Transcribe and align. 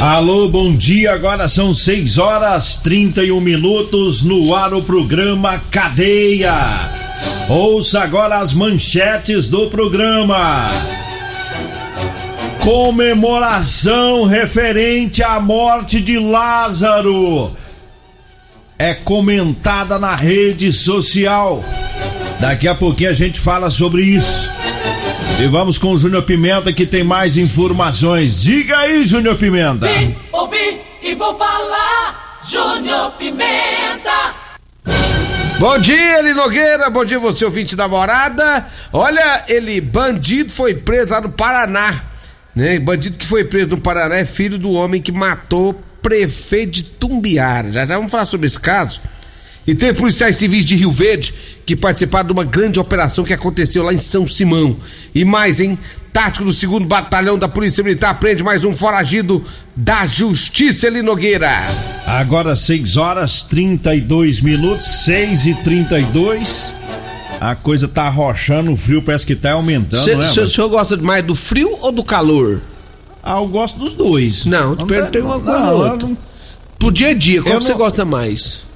Alô, 0.00 0.48
bom 0.48 0.74
dia. 0.74 1.12
Agora 1.12 1.46
são 1.46 1.74
6 1.74 2.16
horas 2.16 2.78
31 2.78 3.38
minutos 3.38 4.22
no 4.22 4.54
ar 4.54 4.72
o 4.72 4.80
programa 4.80 5.60
Cadeia. 5.70 6.54
Ouça 7.50 8.00
agora 8.00 8.38
as 8.38 8.54
manchetes 8.54 9.46
do 9.46 9.68
programa. 9.68 10.70
Comemoração 12.60 14.24
referente 14.24 15.22
à 15.22 15.38
morte 15.38 16.00
de 16.00 16.18
Lázaro 16.18 17.54
é 18.78 18.94
comentada 18.94 19.98
na 19.98 20.16
rede 20.16 20.72
social. 20.72 21.62
Daqui 22.40 22.66
a 22.66 22.74
pouquinho 22.74 23.10
a 23.10 23.12
gente 23.12 23.38
fala 23.38 23.68
sobre 23.68 24.02
isso. 24.02 24.59
E 25.42 25.46
vamos 25.46 25.78
com 25.78 25.92
o 25.92 25.96
Júnior 25.96 26.22
Pimenta 26.22 26.70
que 26.70 26.84
tem 26.84 27.02
mais 27.02 27.38
informações. 27.38 28.42
Diga 28.42 28.76
aí, 28.80 29.06
Júnior 29.06 29.38
Pimenta. 29.38 29.88
Vim, 29.88 30.14
ouvi 30.32 30.78
e 31.02 31.14
vou 31.14 31.34
falar. 31.34 32.38
Júnior 32.46 33.12
Pimenta. 33.12 34.34
Bom 35.58 35.78
dia, 35.78 36.18
Eli 36.18 36.34
Nogueira. 36.34 36.90
Bom 36.90 37.06
dia, 37.06 37.18
você 37.18 37.46
ouvinte 37.46 37.74
da 37.74 37.88
morada. 37.88 38.66
Olha, 38.92 39.42
ele, 39.48 39.80
bandido, 39.80 40.52
foi 40.52 40.74
preso 40.74 41.12
lá 41.12 41.22
no 41.22 41.30
Paraná. 41.30 42.02
Né? 42.54 42.78
Bandido 42.78 43.16
que 43.16 43.24
foi 43.26 43.42
preso 43.42 43.70
no 43.70 43.80
Paraná 43.80 44.16
é 44.16 44.26
filho 44.26 44.58
do 44.58 44.72
homem 44.72 45.00
que 45.00 45.10
matou 45.10 45.72
prefeito 46.02 46.72
de 46.72 46.82
Tumbiara. 46.82 47.72
Já, 47.72 47.86
já 47.86 47.96
vamos 47.96 48.12
falar 48.12 48.26
sobre 48.26 48.46
esse 48.46 48.60
caso. 48.60 49.00
E 49.70 49.74
teve 49.76 49.96
policiais 49.96 50.34
civis 50.34 50.64
de 50.64 50.74
Rio 50.74 50.90
Verde 50.90 51.32
que 51.64 51.76
participaram 51.76 52.26
de 52.26 52.32
uma 52.32 52.42
grande 52.42 52.80
operação 52.80 53.22
que 53.24 53.32
aconteceu 53.32 53.84
lá 53.84 53.94
em 53.94 53.98
São 53.98 54.26
Simão. 54.26 54.76
E 55.14 55.24
mais, 55.24 55.60
hein? 55.60 55.78
Tático 56.12 56.44
do 56.44 56.52
segundo 56.52 56.86
batalhão 56.86 57.38
da 57.38 57.46
Polícia 57.46 57.84
Militar 57.84 58.18
prende 58.18 58.42
mais 58.42 58.64
um 58.64 58.72
foragido 58.74 59.40
da 59.76 60.04
Justiça, 60.06 60.88
Eli 60.88 61.02
Nogueira. 61.02 61.48
Agora 62.04 62.56
6 62.56 62.96
horas 62.96 63.44
32 63.44 64.40
minutos, 64.40 64.84
6 65.04 65.46
e 65.46 65.54
32 65.54 66.74
A 67.40 67.54
coisa 67.54 67.86
tá 67.86 68.02
arrochando, 68.08 68.72
o 68.72 68.76
frio 68.76 69.00
parece 69.00 69.24
que 69.24 69.36
tá 69.36 69.52
aumentando, 69.52 70.02
Cê, 70.02 70.16
né? 70.16 70.26
cê- 70.26 70.40
O 70.40 70.48
senhor 70.48 70.68
gosta 70.68 70.96
mais 70.96 71.24
do 71.24 71.36
frio 71.36 71.70
ou 71.82 71.92
do 71.92 72.02
calor? 72.02 72.60
Ah, 73.22 73.36
eu 73.36 73.46
gosto 73.46 73.78
dos 73.78 73.94
dois. 73.94 74.44
Não, 74.46 74.74
te 74.74 74.84
perguntei 74.84 75.20
uma 75.20 75.38
coisa 75.38 75.70
ou 75.70 75.78
outra. 75.92 76.08
não- 76.08 76.18
Pro 76.76 76.90
dia 76.90 77.10
a 77.10 77.14
dia, 77.14 77.40
qual 77.40 77.60
você 77.60 77.70
não- 77.70 77.78
gosta 77.78 78.04
mais? 78.04 78.68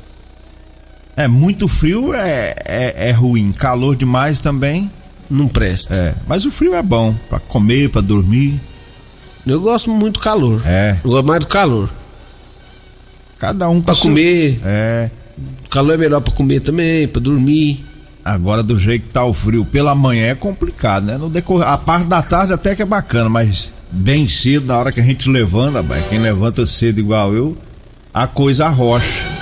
É, 1.16 1.28
muito 1.28 1.68
frio 1.68 2.12
é, 2.14 2.54
é, 2.64 3.08
é 3.08 3.12
ruim. 3.12 3.52
Calor 3.52 3.94
demais 3.96 4.40
também. 4.40 4.90
Não 5.30 5.48
presta. 5.48 5.94
É. 5.94 6.14
Mas 6.26 6.44
o 6.44 6.50
frio 6.50 6.74
é 6.74 6.82
bom. 6.82 7.14
Pra 7.28 7.38
comer, 7.38 7.88
pra 7.90 8.00
dormir. 8.00 8.60
Eu 9.46 9.60
gosto 9.60 9.90
muito 9.90 10.14
do 10.14 10.20
calor. 10.20 10.60
É. 10.66 10.96
Eu 11.04 11.10
gosto 11.10 11.26
mais 11.26 11.40
do 11.40 11.46
calor. 11.46 11.88
Cada 13.38 13.68
um 13.68 13.82
seu- 13.84 13.96
comer. 13.96 14.60
É. 14.64 15.10
O 15.64 15.68
calor 15.68 15.94
é 15.94 15.96
melhor 15.96 16.20
pra 16.20 16.32
comer 16.32 16.60
também, 16.60 17.06
pra 17.08 17.20
dormir. 17.20 17.84
Agora, 18.24 18.62
do 18.62 18.78
jeito 18.78 19.02
que 19.06 19.12
tá 19.12 19.24
o 19.24 19.34
frio 19.34 19.64
pela 19.64 19.94
manhã 19.94 20.26
é 20.30 20.34
complicado, 20.34 21.04
né? 21.04 21.18
No 21.18 21.28
decorrer, 21.28 21.68
a 21.68 21.76
parte 21.76 22.06
da 22.06 22.22
tarde 22.22 22.52
até 22.54 22.74
que 22.74 22.80
é 22.82 22.86
bacana, 22.86 23.28
mas 23.28 23.70
bem 23.90 24.26
cedo, 24.26 24.66
na 24.66 24.78
hora 24.78 24.92
que 24.92 25.00
a 25.00 25.04
gente 25.04 25.28
levanta, 25.28 25.84
quem 26.08 26.18
levanta 26.20 26.64
cedo 26.64 26.98
igual 27.00 27.34
eu, 27.34 27.56
a 28.14 28.26
coisa 28.26 28.66
arrocha. 28.66 29.33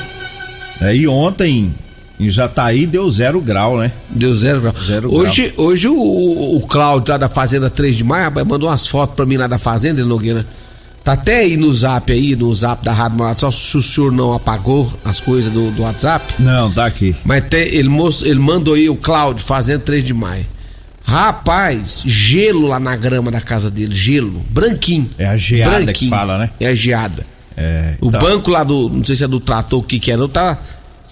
É, 0.82 0.94
e 0.96 1.06
ontem, 1.08 1.74
em 2.18 2.30
Jataí, 2.30 2.86
deu 2.86 3.08
zero 3.10 3.40
grau, 3.40 3.78
né? 3.78 3.90
Deu 4.10 4.34
zero 4.34 4.60
grau. 4.60 4.74
Zero 4.84 5.14
hoje 5.14 5.52
hoje 5.56 5.88
o, 5.88 6.56
o, 6.56 6.60
Cláudio 6.66 7.12
lá 7.12 7.18
da 7.18 7.28
Fazenda 7.28 7.70
3 7.70 7.96
de 7.96 8.04
Maio 8.04 8.30
mandou 8.46 8.68
umas 8.68 8.86
fotos 8.86 9.14
pra 9.16 9.24
mim 9.26 9.36
lá 9.36 9.46
da 9.46 9.58
Fazenda, 9.58 10.04
Nogueira. 10.04 10.44
Tá 11.04 11.14
até 11.14 11.38
aí 11.40 11.56
no 11.56 11.72
zap 11.74 12.12
aí, 12.12 12.36
no 12.36 12.54
zap 12.54 12.84
da 12.84 12.92
Rádio 12.92 13.18
Morada, 13.18 13.38
só 13.40 13.50
se 13.50 13.76
o 13.76 13.82
senhor 13.82 14.12
não 14.12 14.32
apagou 14.32 14.88
as 15.04 15.18
coisas 15.18 15.52
do, 15.52 15.70
do 15.72 15.82
WhatsApp. 15.82 16.32
Não, 16.38 16.70
tá 16.70 16.86
aqui. 16.86 17.16
Mas 17.24 17.42
tem, 17.50 17.62
ele, 17.74 17.88
most- 17.88 18.22
ele 18.24 18.38
mandou 18.38 18.74
aí 18.74 18.88
o 18.88 18.94
Cláudio 18.94 19.44
fazendo 19.44 19.80
3 19.80 20.04
de 20.04 20.14
maio. 20.14 20.46
Rapaz, 21.04 22.02
gelo 22.06 22.68
lá 22.68 22.78
na 22.78 22.94
grama 22.94 23.30
da 23.30 23.40
casa 23.40 23.68
dele, 23.68 23.92
gelo, 23.94 24.40
branquinho. 24.50 25.10
É 25.18 25.26
a 25.26 25.36
geada 25.36 25.76
que 25.78 25.84
branquinho. 25.84 26.10
fala, 26.10 26.38
né? 26.38 26.50
É 26.60 26.68
a 26.68 26.74
geada. 26.74 27.26
É, 27.56 27.94
O 28.00 28.08
então- 28.08 28.20
banco 28.20 28.50
lá 28.50 28.64
do, 28.64 28.88
não 28.88 29.04
sei 29.04 29.16
se 29.16 29.24
é 29.24 29.28
do 29.28 29.40
trator, 29.40 29.80
o 29.80 29.82
que 29.82 29.98
que 29.98 30.10
era, 30.10 30.26
tá, 30.28 30.58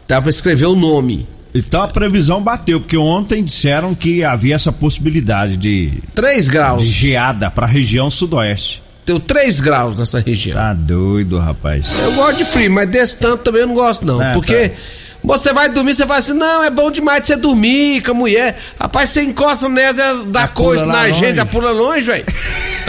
dá 0.09 0.21
pra 0.21 0.31
escrever 0.31 0.67
o 0.67 0.75
nome. 0.75 1.27
Então 1.55 1.83
a 1.83 1.89
previsão 1.89 2.41
bateu, 2.41 2.81
porque 2.81 2.97
ontem 2.97 3.43
disseram 3.43 3.95
que 3.95 4.23
havia 4.23 4.55
essa 4.55 4.71
possibilidade 4.71 5.57
de, 5.57 5.95
3 6.15 6.49
graus. 6.49 6.83
de 6.85 6.89
geada 6.91 7.51
pra 7.51 7.67
região 7.67 8.09
sudoeste. 8.11 8.83
Deu 9.05 9.19
3 9.19 9.59
graus 9.59 9.97
nessa 9.97 10.21
região. 10.21 10.57
Tá 10.57 10.73
doido, 10.73 11.39
rapaz. 11.39 11.87
Eu 12.05 12.13
gosto 12.13 12.37
de 12.39 12.45
frio, 12.45 12.71
mas 12.71 12.89
desse 12.89 13.19
tanto 13.19 13.43
também 13.43 13.63
eu 13.63 13.67
não 13.67 13.75
gosto, 13.75 14.07
não. 14.07 14.23
É, 14.23 14.33
porque 14.33 14.69
tá. 14.69 14.77
você 15.25 15.53
vai 15.53 15.69
dormir, 15.73 15.95
você 15.95 16.07
fala 16.07 16.21
assim, 16.21 16.35
não, 16.35 16.63
é 16.63 16.71
bom 16.71 16.89
demais 16.93 17.27
você 17.27 17.35
dormir 17.35 18.01
com 18.05 18.13
a 18.13 18.15
mulher. 18.15 18.57
Rapaz, 18.79 19.11
você 19.11 19.23
encosta 19.23 19.69
nela, 19.69 20.25
dá 20.29 20.47
coisa 20.47 20.87
na 20.87 21.09
gente, 21.11 21.23
longe. 21.25 21.35
já 21.37 21.47
pula 21.47 21.73
longe, 21.73 22.03
velho. 22.03 22.25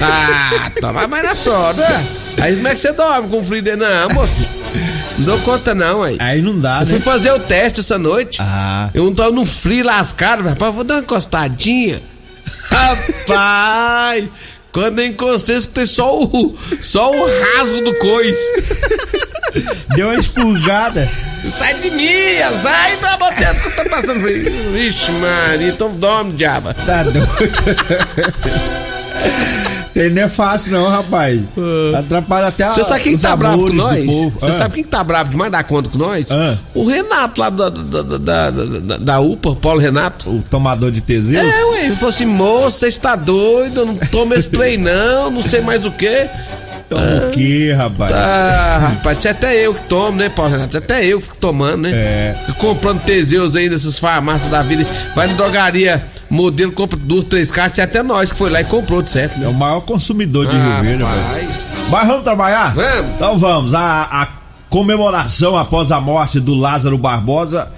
Ah, 0.03 0.71
tá, 0.81 0.91
mas 0.93 1.07
mas 1.07 1.23
na 1.23 1.35
só, 1.35 1.73
né? 1.73 2.07
Aí 2.39 2.55
como 2.55 2.67
é 2.67 2.73
que 2.73 2.79
você 2.79 2.91
dorme 2.91 3.29
com 3.29 3.43
frio 3.43 3.61
dele? 3.61 3.77
Não, 3.77 4.09
moço. 4.09 4.49
Não 5.17 5.25
dou 5.25 5.39
conta, 5.39 5.75
não, 5.75 6.01
aí. 6.03 6.17
Aí 6.19 6.41
não 6.41 6.57
dá, 6.57 6.79
Eu 6.81 6.87
fui 6.87 6.95
né? 6.95 7.01
fazer 7.01 7.31
o 7.31 7.39
teste 7.39 7.81
essa 7.81 7.97
noite. 7.97 8.37
Ah. 8.41 8.89
Eu 8.93 9.05
não 9.05 9.13
tava 9.13 9.31
no 9.31 9.45
frio 9.45 9.85
lascado. 9.85 10.43
Rapaz, 10.43 10.73
vou 10.73 10.83
dar 10.83 10.95
uma 10.95 11.01
encostadinha. 11.01 12.01
Rapaz! 12.71 14.25
Quando 14.71 14.99
eu 14.99 15.07
encostei, 15.07 15.55
eu 15.55 15.59
escutei 15.59 15.85
só 15.85 16.17
o, 16.17 16.57
só 16.79 17.11
o 17.11 17.25
rasgo 17.25 17.81
do 17.83 17.93
coice. 17.97 18.41
Deu 19.95 20.07
uma 20.07 20.15
expurgada. 20.15 21.07
Sai 21.49 21.73
de 21.75 21.91
mim, 21.91 22.07
sai 22.61 22.95
pra 22.97 23.17
você 23.17 23.61
que 23.61 23.69
tá 23.75 23.83
passando 23.89 24.21
frio. 24.21 24.71
Vixe, 24.71 25.11
Maria, 25.11 25.67
então 25.67 25.91
dorme, 25.95 26.31
diaba. 26.33 26.73
Tá 26.73 27.03
doido. 27.03 27.19
Ele 29.95 30.15
não 30.15 30.21
é 30.23 30.29
fácil, 30.29 30.71
não, 30.71 30.87
rapaz. 30.87 31.41
Atrapalha 31.97 32.47
até 32.47 32.67
Você 32.69 32.83
sabe 32.83 33.03
quem 33.03 33.15
os 33.15 33.21
tá 33.21 33.35
bravo 33.35 33.67
com 33.67 33.73
nós? 33.73 34.05
Você 34.05 34.45
Ah. 34.47 34.51
sabe 34.51 34.75
quem 34.75 34.83
tá 34.83 35.03
bravo 35.03 35.31
demais 35.31 35.51
dar 35.51 35.63
conta 35.63 35.89
com 35.89 35.97
nós? 35.97 36.31
Ah. 36.31 36.57
O 36.73 36.85
Renato 36.87 37.41
lá 37.41 37.49
da, 37.49 37.69
da, 37.69 38.01
da, 38.01 38.17
da, 38.17 38.51
da- 38.51 38.97
da 38.97 39.19
UPA, 39.19 39.49
o 39.49 39.55
Paulo 39.55 39.79
Renato. 39.81 40.29
O 40.29 40.41
tomador 40.49 40.91
de 40.91 41.01
Teseus? 41.01 41.45
É, 41.45 41.65
ué, 41.65 41.85
ele 41.87 41.95
falou 41.95 42.09
assim, 42.09 42.25
moço, 42.25 42.79
você 42.79 42.87
está 42.87 43.15
doido, 43.15 43.85
não 43.85 43.95
toma 43.97 44.35
esse 44.35 44.49
trem 44.49 44.77
não, 44.77 45.29
não 45.29 45.41
sei 45.41 45.61
mais 45.61 45.85
o 45.85 45.91
quê. 45.91 46.29
Toma 46.91 47.27
o 47.27 47.31
quê, 47.31 47.73
rapaz? 47.73 48.11
Ah, 48.13 48.77
rapaz, 48.89 49.25
é 49.25 49.29
até 49.29 49.55
eu 49.65 49.73
que 49.73 49.83
tomo, 49.85 50.17
né, 50.17 50.27
Paulo 50.29 50.51
Renato? 50.51 50.75
É 50.75 50.79
até 50.79 51.05
eu 51.05 51.19
que 51.19 51.23
fico 51.23 51.37
tomando, 51.37 51.77
né? 51.83 51.91
É. 51.93 52.35
Fico 52.45 52.57
comprando 52.59 53.01
Teseus 53.01 53.55
aí 53.55 53.69
nessas 53.69 53.97
farmácias 53.97 54.51
da 54.51 54.61
vida. 54.61 54.85
Vai 55.15 55.27
na 55.27 55.33
drogaria, 55.35 56.03
modelo, 56.29 56.71
compra 56.73 56.99
duas, 57.01 57.23
três 57.23 57.49
caixas, 57.49 57.79
é 57.79 57.83
até 57.83 58.03
nós 58.03 58.31
que 58.31 58.37
foi 58.37 58.49
lá 58.49 58.59
e 58.59 58.65
comprou, 58.65 59.01
de 59.01 59.09
certo, 59.09 59.35
É 59.37 59.39
né? 59.39 59.47
o 59.47 59.53
maior 59.53 59.79
consumidor 59.81 60.45
de 60.47 60.55
Ah, 60.55 60.59
Rio 60.59 60.83
Verde, 60.83 61.03
rapaz. 61.03 61.65
Mas 61.89 62.07
vamos 62.07 62.23
trabalhar? 62.23 62.73
Vamos. 62.73 63.11
Então 63.15 63.37
vamos. 63.37 63.73
A, 63.73 64.01
a 64.03 64.27
comemoração 64.69 65.57
após 65.57 65.91
a 65.91 66.01
morte 66.01 66.39
do 66.39 66.53
Lázaro 66.55 66.97
Barbosa 66.97 67.69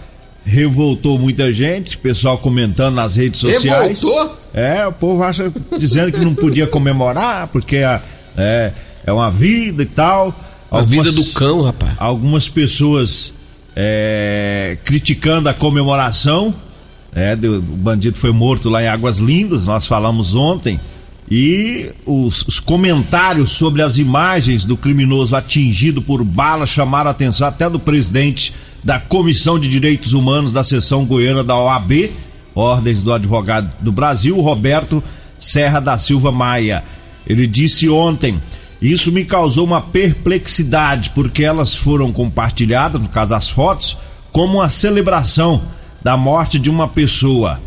revoltou 0.46 1.18
muita 1.20 1.52
gente, 1.54 1.98
pessoal 1.98 2.38
comentando 2.38 2.96
nas 2.96 3.16
redes 3.16 3.40
sociais. 3.40 4.02
Revoltou? 4.02 4.38
É, 4.54 4.86
o 4.88 4.92
povo 4.92 5.24
acha 5.24 5.52
dizendo 5.78 6.12
que 6.12 6.20
não 6.20 6.36
podia 6.36 6.68
comemorar 6.68 7.48
porque 7.48 7.78
é, 7.78 8.00
é, 8.38 8.72
é 9.06 9.12
uma 9.12 9.30
vida 9.30 9.84
e 9.84 9.86
tal. 9.86 10.34
A 10.72 10.82
vida 10.82 11.12
do 11.12 11.26
cão, 11.26 11.62
rapaz. 11.62 11.94
Algumas 12.00 12.50
pessoas 12.50 13.34
é, 13.76 14.78
criticando 14.84 15.50
a 15.50 15.54
comemoração. 15.54 16.54
É, 17.16 17.36
do, 17.36 17.58
o 17.58 17.62
bandido 17.62 18.18
foi 18.18 18.32
morto 18.32 18.70
lá 18.70 18.82
em 18.82 18.88
Águas 18.88 19.20
Lindas, 19.20 19.66
nós 19.66 19.86
falamos 19.86 20.34
ontem. 20.34 20.80
E 21.30 21.90
os, 22.06 22.44
os, 22.48 22.60
comentários 22.60 23.52
sobre 23.52 23.82
as 23.82 23.98
imagens 23.98 24.66
do 24.66 24.76
criminoso 24.76 25.36
atingido 25.36 26.02
por 26.02 26.24
bala 26.24 26.66
chamaram 26.66 27.10
a 27.10 27.12
atenção 27.12 27.48
até 27.48 27.70
do 27.70 27.80
presidente 27.80 28.54
da 28.84 29.00
Comissão 29.00 29.58
de 29.58 29.70
Direitos 29.70 30.14
Humanos 30.14 30.52
da 30.52 30.64
seção 30.64 31.06
goiana 31.06 31.44
da 31.44 31.58
OAB, 31.58 32.10
Ordens 32.54 33.02
do 33.02 33.14
Advogado 33.14 33.72
do 33.80 33.92
Brasil, 33.92 34.40
Roberto 34.42 35.04
Serra 35.40 35.80
da 35.80 35.98
Silva 35.98 36.32
Maia. 36.32 36.84
Ele 37.26 37.48
disse 37.48 37.88
ontem: 37.90 38.40
Isso 38.84 39.14
me 39.14 39.24
causou 39.24 39.66
uma 39.66 39.80
perplexidade, 39.80 41.12
porque 41.12 41.42
elas 41.42 41.74
foram 41.74 42.12
compartilhadas, 42.12 43.02
no 43.02 43.08
caso 43.08 43.34
as 43.34 43.50
fotos, 43.50 43.96
como 44.30 44.58
uma 44.58 44.68
celebração 44.68 45.62
da 46.04 46.18
morte 46.18 46.60
de 46.60 46.70
uma 46.70 46.86
pessoa. 46.86 47.62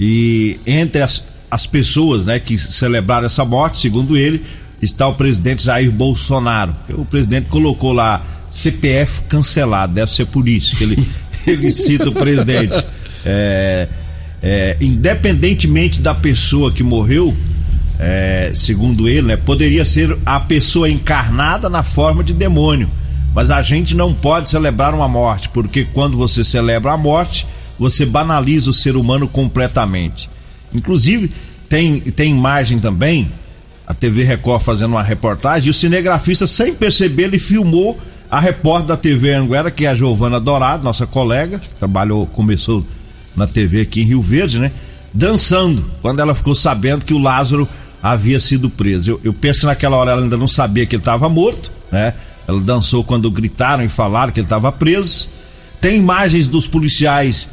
E 0.00 0.58
entre 0.66 1.02
as, 1.02 1.26
as 1.50 1.66
pessoas 1.66 2.24
né, 2.24 2.38
que 2.38 2.56
celebraram 2.56 3.26
essa 3.26 3.44
morte, 3.44 3.78
segundo 3.78 4.16
ele, 4.16 4.42
está 4.80 5.06
o 5.06 5.14
presidente 5.14 5.62
Jair 5.62 5.92
Bolsonaro. 5.92 6.74
O 6.94 7.04
presidente 7.04 7.48
colocou 7.50 7.92
lá 7.92 8.24
CPF 8.48 9.24
cancelado, 9.28 9.92
deve 9.92 10.10
ser 10.10 10.26
por 10.26 10.48
isso 10.48 10.74
que 10.74 10.84
ele, 10.84 11.08
ele 11.46 11.70
cita 11.70 12.08
o 12.08 12.12
presidente. 12.12 12.82
É, 13.26 13.88
é, 14.42 14.76
independentemente 14.80 16.00
da 16.00 16.14
pessoa 16.14 16.72
que 16.72 16.82
morreu, 16.82 17.36
é, 18.04 18.50
segundo 18.52 19.08
ele, 19.08 19.28
né, 19.28 19.36
poderia 19.36 19.84
ser 19.84 20.18
a 20.26 20.40
pessoa 20.40 20.90
encarnada 20.90 21.70
na 21.70 21.84
forma 21.84 22.24
de 22.24 22.32
demônio. 22.32 22.90
Mas 23.32 23.48
a 23.48 23.62
gente 23.62 23.94
não 23.94 24.12
pode 24.12 24.50
celebrar 24.50 24.92
uma 24.92 25.06
morte, 25.06 25.48
porque 25.48 25.84
quando 25.84 26.16
você 26.16 26.42
celebra 26.42 26.92
a 26.92 26.96
morte, 26.96 27.46
você 27.78 28.04
banaliza 28.04 28.70
o 28.70 28.72
ser 28.72 28.96
humano 28.96 29.28
completamente. 29.28 30.28
Inclusive, 30.74 31.30
tem, 31.68 32.00
tem 32.00 32.32
imagem 32.32 32.80
também, 32.80 33.30
a 33.86 33.94
TV 33.94 34.24
Record 34.24 34.62
fazendo 34.62 34.90
uma 34.90 35.02
reportagem, 35.02 35.68
e 35.68 35.70
o 35.70 35.74
cinegrafista, 35.74 36.44
sem 36.46 36.74
perceber, 36.74 37.24
ele 37.24 37.38
filmou 37.38 37.98
a 38.28 38.40
repórter 38.40 38.88
da 38.88 38.96
TV 38.96 39.32
Anguera, 39.32 39.70
que 39.70 39.86
é 39.86 39.90
a 39.90 39.94
Giovana 39.94 40.40
Dourado, 40.40 40.82
nossa 40.82 41.06
colega, 41.06 41.60
trabalhou, 41.78 42.26
começou 42.26 42.84
na 43.36 43.46
TV 43.46 43.82
aqui 43.82 44.02
em 44.02 44.06
Rio 44.06 44.20
Verde, 44.20 44.58
né? 44.58 44.72
Dançando, 45.14 45.84
quando 46.00 46.20
ela 46.20 46.34
ficou 46.34 46.54
sabendo 46.54 47.04
que 47.04 47.14
o 47.14 47.18
Lázaro 47.18 47.68
havia 48.02 48.40
sido 48.40 48.68
preso. 48.68 49.12
Eu, 49.12 49.20
eu 49.24 49.32
penso 49.32 49.60
que 49.60 49.66
naquela 49.66 49.96
hora 49.96 50.12
ela 50.12 50.22
ainda 50.22 50.36
não 50.36 50.48
sabia 50.48 50.84
que 50.84 50.96
ele 50.96 51.00
estava 51.00 51.28
morto, 51.28 51.70
né? 51.90 52.14
Ela 52.46 52.60
dançou 52.60 53.04
quando 53.04 53.30
gritaram 53.30 53.84
e 53.84 53.88
falaram 53.88 54.32
que 54.32 54.40
ele 54.40 54.46
estava 54.46 54.72
preso. 54.72 55.28
Tem 55.80 55.96
imagens 55.96 56.48
dos 56.48 56.66
policiais 56.66 57.48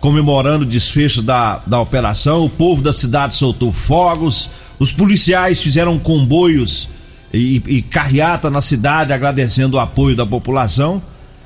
comemorando 0.00 0.64
o 0.64 0.66
desfecho 0.66 1.22
da, 1.22 1.62
da 1.66 1.80
operação. 1.80 2.44
O 2.44 2.50
povo 2.50 2.82
da 2.82 2.92
cidade 2.92 3.34
soltou 3.34 3.70
fogos. 3.70 4.50
Os 4.78 4.90
policiais 4.90 5.60
fizeram 5.60 5.98
comboios 5.98 6.88
e, 7.32 7.62
e 7.66 7.82
carreata 7.82 8.50
na 8.50 8.60
cidade 8.60 9.12
agradecendo 9.12 9.76
o 9.76 9.80
apoio 9.80 10.16
da 10.16 10.26
população. 10.26 11.00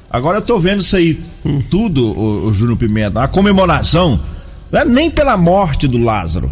Agora 0.08 0.38
eu 0.38 0.43
tô 0.43 0.58
vendo 0.58 0.81
isso 0.81 0.96
aí 0.96 1.20
tudo, 1.69 2.06
o, 2.06 2.46
o 2.46 2.54
Júnior 2.54 2.78
Pimenta. 2.78 3.22
A 3.22 3.28
comemoração, 3.28 4.19
não 4.70 4.81
é 4.81 4.84
nem 4.84 5.10
pela 5.10 5.37
morte 5.37 5.87
do 5.87 5.98
Lázaro. 5.98 6.50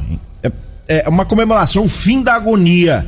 É, 0.87 1.05
é 1.07 1.09
uma 1.09 1.25
comemoração, 1.25 1.85
o 1.85 1.89
fim 1.89 2.23
da 2.23 2.35
agonia, 2.35 3.07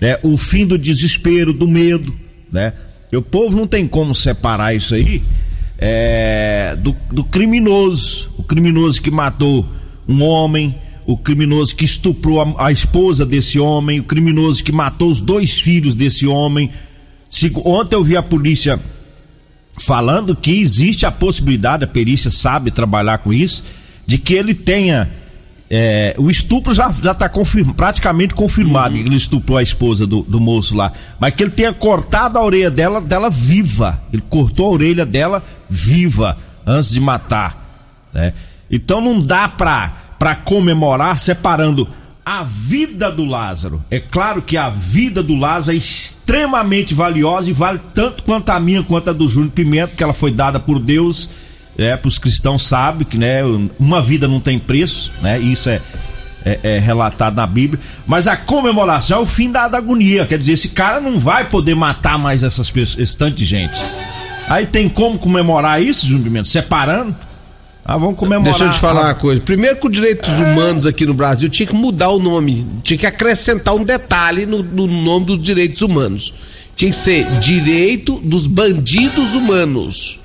né? 0.00 0.18
o 0.22 0.36
fim 0.36 0.66
do 0.66 0.78
desespero, 0.78 1.52
do 1.52 1.68
medo. 1.68 2.14
Né? 2.52 2.72
E 3.12 3.16
o 3.16 3.22
povo 3.22 3.56
não 3.56 3.66
tem 3.66 3.86
como 3.86 4.14
separar 4.14 4.74
isso 4.74 4.94
aí 4.94 5.22
é, 5.78 6.76
do, 6.78 6.96
do 7.12 7.24
criminoso, 7.24 8.30
o 8.38 8.42
criminoso 8.42 9.02
que 9.02 9.10
matou 9.10 9.66
um 10.08 10.22
homem, 10.22 10.74
o 11.06 11.16
criminoso 11.16 11.74
que 11.74 11.84
estuprou 11.84 12.40
a, 12.40 12.66
a, 12.66 12.72
esposa 12.72 13.26
desse 13.26 13.58
homem, 13.58 14.00
o 14.00 14.04
criminoso 14.04 14.62
que 14.62 14.72
matou 14.72 15.10
os 15.10 15.20
dois 15.20 15.60
filhos 15.60 15.94
desse 15.94 16.26
homem. 16.26 16.70
Se, 17.28 17.52
ontem 17.64 17.96
eu 17.96 18.04
vi 18.04 18.16
a 18.16 18.22
polícia 18.22 18.78
falando 19.76 20.36
que 20.36 20.60
existe 20.60 21.04
a 21.04 21.10
possibilidade, 21.10 21.84
a 21.84 21.88
perícia 21.88 22.30
sabe 22.30 22.70
trabalhar 22.70 23.18
com 23.18 23.32
isso, 23.32 23.64
de 24.06 24.18
que 24.18 24.34
ele 24.34 24.54
tenha. 24.54 25.10
É, 25.76 26.14
o 26.18 26.30
estupro 26.30 26.72
já 26.72 26.88
está 26.88 27.28
confirma, 27.28 27.74
praticamente 27.74 28.32
confirmado 28.32 28.94
uhum. 28.94 29.02
que 29.02 29.08
ele 29.08 29.16
estuprou 29.16 29.58
a 29.58 29.62
esposa 29.62 30.06
do, 30.06 30.22
do 30.22 30.38
moço 30.38 30.76
lá. 30.76 30.92
Mas 31.18 31.34
que 31.34 31.42
ele 31.42 31.50
tenha 31.50 31.72
cortado 31.72 32.38
a 32.38 32.44
orelha 32.44 32.70
dela, 32.70 33.00
dela 33.00 33.28
viva. 33.28 34.00
Ele 34.12 34.22
cortou 34.30 34.66
a 34.66 34.70
orelha 34.70 35.04
dela 35.04 35.42
viva 35.68 36.38
antes 36.64 36.90
de 36.90 37.00
matar. 37.00 38.06
Né? 38.12 38.32
Então 38.70 39.00
não 39.00 39.20
dá 39.20 39.48
pra, 39.48 39.92
pra 40.16 40.36
comemorar 40.36 41.18
separando 41.18 41.88
a 42.24 42.44
vida 42.44 43.10
do 43.10 43.24
Lázaro. 43.24 43.82
É 43.90 43.98
claro 43.98 44.42
que 44.42 44.56
a 44.56 44.70
vida 44.70 45.24
do 45.24 45.34
Lázaro 45.34 45.72
é 45.72 45.80
extremamente 45.80 46.94
valiosa 46.94 47.50
e 47.50 47.52
vale 47.52 47.80
tanto 47.92 48.22
quanto 48.22 48.50
a 48.50 48.60
minha 48.60 48.84
quanto 48.84 49.10
a 49.10 49.12
do 49.12 49.26
Júnior 49.26 49.50
Pimenta, 49.50 49.96
que 49.96 50.04
ela 50.04 50.14
foi 50.14 50.30
dada 50.30 50.60
por 50.60 50.78
Deus. 50.78 51.28
É, 51.76 51.96
para 51.96 52.08
os 52.08 52.18
cristãos 52.18 52.62
sabe 52.62 53.04
que 53.04 53.18
né, 53.18 53.40
uma 53.78 54.00
vida 54.00 54.28
não 54.28 54.38
tem 54.38 54.58
preço, 54.58 55.12
né? 55.20 55.38
Isso 55.40 55.68
é, 55.68 55.80
é, 56.44 56.58
é, 56.62 56.78
relatado 56.78 57.34
na 57.34 57.46
Bíblia. 57.46 57.80
Mas 58.06 58.28
a 58.28 58.36
comemoração 58.36 59.18
é 59.18 59.22
o 59.22 59.26
fim 59.26 59.50
da, 59.50 59.66
da 59.66 59.78
agonia. 59.78 60.24
Quer 60.26 60.38
dizer, 60.38 60.52
esse 60.52 60.68
cara 60.68 61.00
não 61.00 61.18
vai 61.18 61.48
poder 61.48 61.74
matar 61.74 62.18
mais 62.18 62.42
essas 62.42 62.70
pessoas, 62.70 62.98
esse 62.98 63.16
tanto 63.16 63.34
de 63.34 63.44
gente. 63.44 63.80
Aí 64.46 64.66
tem 64.66 64.88
como 64.88 65.18
comemorar 65.18 65.82
isso, 65.82 66.06
Pimenta? 66.06 66.48
Separando? 66.48 67.16
Ah, 67.84 67.98
vamos 67.98 68.16
comemorar. 68.16 68.50
Deixa 68.50 68.64
eu 68.64 68.70
te 68.70 68.78
falar 68.78 69.02
uma 69.04 69.14
coisa. 69.14 69.40
Primeiro 69.42 69.76
que 69.76 69.86
os 69.86 69.92
direitos 69.92 70.28
é. 70.28 70.44
humanos 70.44 70.86
aqui 70.86 71.04
no 71.04 71.12
Brasil 71.12 71.48
tinha 71.48 71.66
que 71.66 71.74
mudar 71.74 72.10
o 72.10 72.18
nome. 72.18 72.66
Tinha 72.82 72.96
que 72.96 73.06
acrescentar 73.06 73.74
um 73.74 73.84
detalhe 73.84 74.46
no, 74.46 74.62
no 74.62 74.86
nome 74.86 75.26
dos 75.26 75.38
direitos 75.38 75.82
humanos. 75.82 76.34
Tinha 76.76 76.90
que 76.90 76.96
ser 76.96 77.24
direito 77.40 78.20
dos 78.20 78.46
bandidos 78.46 79.34
humanos. 79.34 80.20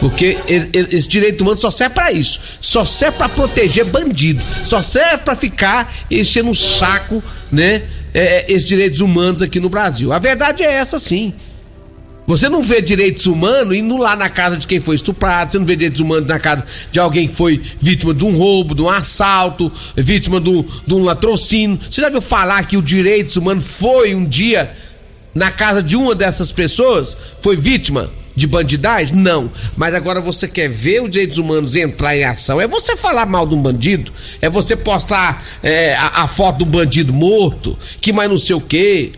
Porque 0.00 0.36
esse 0.46 1.08
direito 1.08 1.40
humano 1.40 1.56
só 1.56 1.70
serve 1.70 1.94
para 1.94 2.12
isso. 2.12 2.58
Só 2.60 2.84
serve 2.84 3.18
para 3.18 3.28
proteger 3.28 3.84
bandido. 3.84 4.42
Só 4.64 4.82
serve 4.82 5.18
para 5.18 5.34
ficar 5.34 5.92
enchendo 6.10 6.50
o 6.50 6.54
saco, 6.54 7.22
né? 7.50 7.82
É, 8.12 8.18
é, 8.18 8.44
esses 8.48 8.64
direitos 8.64 9.00
humanos 9.00 9.42
aqui 9.42 9.60
no 9.60 9.68
Brasil. 9.68 10.12
A 10.12 10.18
verdade 10.18 10.62
é 10.62 10.72
essa, 10.72 10.98
sim. 10.98 11.34
Você 12.26 12.48
não 12.48 12.60
vê 12.60 12.80
direitos 12.80 13.26
humanos 13.26 13.76
indo 13.76 13.96
lá 13.96 14.16
na 14.16 14.28
casa 14.28 14.56
de 14.56 14.66
quem 14.66 14.80
foi 14.80 14.96
estuprado, 14.96 15.52
você 15.52 15.58
não 15.58 15.66
vê 15.66 15.76
direitos 15.76 16.00
humanos 16.00 16.26
na 16.26 16.40
casa 16.40 16.64
de 16.90 16.98
alguém 16.98 17.28
que 17.28 17.34
foi 17.34 17.62
vítima 17.80 18.12
de 18.12 18.24
um 18.24 18.36
roubo, 18.36 18.74
de 18.74 18.82
um 18.82 18.88
assalto, 18.88 19.70
vítima 19.94 20.40
de 20.40 20.50
um, 20.50 20.64
de 20.84 20.94
um 20.94 21.04
latrocínio. 21.04 21.78
Você 21.88 22.00
já 22.00 22.08
viu 22.08 22.20
falar 22.20 22.66
que 22.66 22.76
o 22.76 22.82
direitos 22.82 23.36
humanos 23.36 23.64
foi 23.64 24.12
um 24.12 24.24
dia 24.24 24.74
na 25.32 25.52
casa 25.52 25.80
de 25.80 25.94
uma 25.94 26.16
dessas 26.16 26.50
pessoas? 26.50 27.16
Foi 27.40 27.56
vítima? 27.56 28.10
De 28.36 28.46
bandidagem? 28.46 29.16
Não. 29.16 29.50
Mas 29.76 29.94
agora 29.94 30.20
você 30.20 30.46
quer 30.46 30.68
ver 30.68 31.02
os 31.02 31.10
direitos 31.10 31.38
humanos 31.38 31.74
entrar 31.74 32.16
em 32.16 32.24
ação. 32.24 32.60
É 32.60 32.68
você 32.68 32.94
falar 32.94 33.26
mal 33.26 33.46
de 33.46 33.54
um 33.54 33.62
bandido, 33.62 34.12
é 34.40 34.48
você 34.48 34.76
postar 34.76 35.42
é, 35.62 35.94
a, 35.94 36.24
a, 36.24 36.28
foto 36.28 36.58
do 36.58 36.66
bandido 36.66 37.12
morto, 37.12 37.76
que 38.00 38.12
mais 38.12 38.30
não 38.30 38.38
sei 38.38 38.54
o 38.54 38.60
quê. 38.60 39.10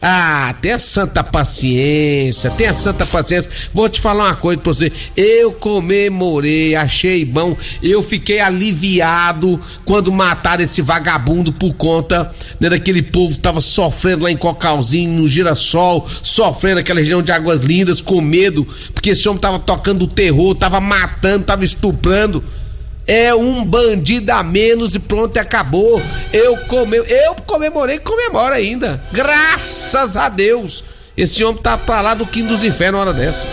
Ah, 0.00 0.54
tenha 0.62 0.78
santa 0.78 1.24
paciência, 1.24 2.50
tenha 2.50 2.72
santa 2.72 3.04
paciência. 3.04 3.50
Vou 3.74 3.88
te 3.88 4.00
falar 4.00 4.26
uma 4.26 4.36
coisa 4.36 4.60
pra 4.60 4.72
você. 4.72 4.92
Eu 5.16 5.50
comemorei, 5.52 6.76
achei 6.76 7.24
bom. 7.24 7.56
Eu 7.82 8.00
fiquei 8.00 8.38
aliviado 8.38 9.60
quando 9.84 10.12
mataram 10.12 10.62
esse 10.62 10.80
vagabundo 10.80 11.52
por 11.52 11.74
conta 11.74 12.30
né, 12.60 12.70
daquele 12.70 13.02
povo 13.02 13.34
que 13.34 13.40
tava 13.40 13.60
sofrendo 13.60 14.22
lá 14.22 14.30
em 14.30 14.36
Cocalzinho, 14.36 15.20
no 15.20 15.26
Girassol, 15.26 16.06
sofrendo 16.08 16.76
naquela 16.76 17.00
região 17.00 17.20
de 17.20 17.32
Águas 17.32 17.62
Lindas, 17.62 18.00
com 18.00 18.20
medo, 18.20 18.64
porque 18.94 19.10
esse 19.10 19.28
homem 19.28 19.40
tava 19.40 19.58
tocando 19.58 20.06
terror, 20.06 20.54
tava 20.54 20.80
matando, 20.80 21.44
tava 21.44 21.64
estuprando 21.64 22.42
é 23.08 23.34
um 23.34 23.64
bandido 23.64 24.30
a 24.30 24.42
menos 24.42 24.94
e 24.94 24.98
pronto, 24.98 25.36
acabou. 25.38 26.00
Eu, 26.30 26.56
come, 26.68 26.98
eu 26.98 27.34
comemorei 27.46 27.98
comemoro 27.98 28.52
ainda. 28.52 29.02
Graças 29.10 30.16
a 30.16 30.28
Deus. 30.28 30.84
Esse 31.16 31.42
homem 31.42 31.60
tá 31.60 31.76
pra 31.76 32.02
lá 32.02 32.14
do 32.14 32.26
quinto 32.26 32.48
dos 32.48 32.62
infernos 32.62 33.00
hora 33.00 33.12
dessa. 33.14 33.46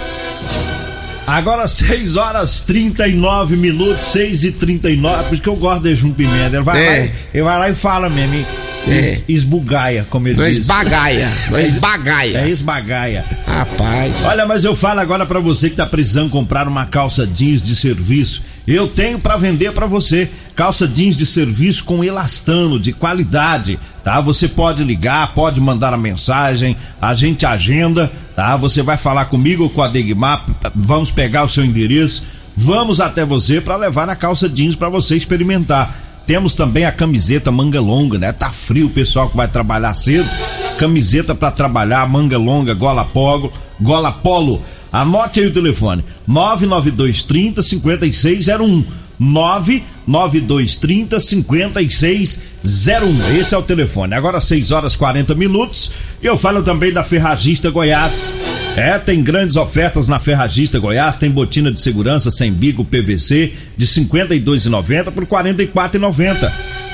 Agora 1.26 1.68
6 1.68 2.18
horas 2.18 2.62
39 2.62 3.56
minutos, 3.56 4.02
6 4.04 4.44
e 4.44 4.52
39 4.52 5.24
por 5.24 5.34
isso 5.34 5.42
que 5.42 5.50
eu 5.50 5.56
gosto 5.56 5.84
de 5.84 5.96
Jum 5.96 6.12
Pimenta. 6.12 6.58
Ele 6.58 6.62
vai, 6.62 6.84
é. 6.84 7.00
lá, 7.00 7.12
ele 7.34 7.44
vai 7.44 7.60
lá 7.60 7.70
e 7.70 7.76
fala 7.76 8.10
mesmo. 8.10 8.46
É. 8.88 9.22
Esbugaia, 9.28 10.06
como 10.12 10.28
ele 10.28 10.38
Não 10.38 10.46
é 10.46 10.50
diz. 10.50 10.60
esbagaia, 10.60 11.32
não 11.50 11.58
é 11.58 11.64
esbagaia. 11.64 12.38
É 12.38 12.50
esbagaia. 12.50 13.26
Rapaz. 13.48 14.26
Olha, 14.26 14.46
mas 14.46 14.64
eu 14.64 14.76
falo 14.76 15.00
agora 15.00 15.26
pra 15.26 15.40
você 15.40 15.72
que 15.72 15.76
tá 15.76 15.88
precisando 15.88 16.30
comprar 16.30 16.68
uma 16.68 16.86
calça 16.86 17.26
jeans 17.26 17.64
de 17.64 17.76
serviço. 17.76 18.44
Eu 18.68 18.88
tenho 18.88 19.20
pra 19.20 19.38
vender 19.38 19.72
pra 19.72 19.86
você. 19.86 20.30
Calça 20.56 20.88
jeans 20.88 21.18
de 21.18 21.26
serviço 21.26 21.84
com 21.84 22.04
elastano, 22.04 22.80
de 22.80 22.94
qualidade, 22.94 23.78
tá? 24.04 24.22
Você 24.22 24.48
pode 24.48 24.84
ligar, 24.86 25.34
pode 25.34 25.60
mandar 25.60 25.94
a 25.94 25.98
mensagem, 25.98 26.78
a 27.02 27.14
gente 27.14 27.46
agenda, 27.46 28.10
tá? 28.34 28.56
Você 28.56 28.82
vai 28.82 28.96
falar 28.96 29.26
comigo 29.26 29.64
ou 29.64 29.70
com 29.70 29.82
a 29.82 29.90
Degmar, 29.90 30.46
vamos 30.74 31.12
pegar 31.12 31.44
o 31.44 31.50
seu 31.50 31.66
endereço, 31.66 32.24
vamos 32.56 33.02
até 33.02 33.26
você 33.26 33.60
pra 33.60 33.76
levar 33.76 34.10
a 34.10 34.16
calça 34.16 34.48
jeans 34.48 34.76
pra 34.76 34.88
você 34.88 35.18
experimentar. 35.18 35.94
Temos 36.26 36.54
também 36.56 36.86
a 36.86 36.92
camiseta 36.92 37.52
manga 37.52 37.82
longa, 37.82 38.18
né? 38.18 38.32
Tá 38.32 38.50
frio 38.50 38.88
o 38.88 38.92
pessoal 38.92 39.30
que 39.30 39.38
vai 39.38 39.48
trabalhar 39.48 39.94
cedo. 39.94 40.28
Camiseta 40.80 41.36
pra 41.36 41.52
trabalhar, 41.52 42.08
manga 42.10 42.38
longa, 42.38 42.74
gola 42.74 43.04
polo, 43.04 43.52
gola 43.80 44.12
polo. 44.12 44.62
Anote 44.96 45.42
aí 45.42 45.48
o 45.48 45.54
telefone: 45.54 46.04
99230 46.28 47.62
5601. 47.62 48.84
99230 49.18 51.20
5601. 51.20 53.40
Esse 53.40 53.56
é 53.56 53.58
o 53.58 53.62
telefone. 53.62 54.14
Agora 54.14 54.42
6 54.42 54.72
horas 54.72 54.96
40 54.96 55.36
minutos. 55.36 55.92
E 56.22 56.26
eu 56.26 56.38
falo 56.38 56.64
também 56.64 56.94
da 56.94 57.04
Ferragista 57.04 57.70
Goiás. 57.70 58.34
É, 58.76 58.98
tem 59.00 59.24
grandes 59.24 59.56
ofertas 59.56 60.08
na 60.08 60.20
Ferragista 60.20 60.80
Goiás. 60.80 61.18
Tem 61.18 61.30
botina 61.30 61.72
de 61.72 61.80
segurança 61.80 62.32
sem 62.32 62.52
bico 62.52 62.84
PVC 62.84 63.54
de 63.78 63.86
R$ 63.86 63.92
52,90 63.92 65.12
por 65.12 65.24
R$ 65.24 65.30
44,90. 65.30 66.52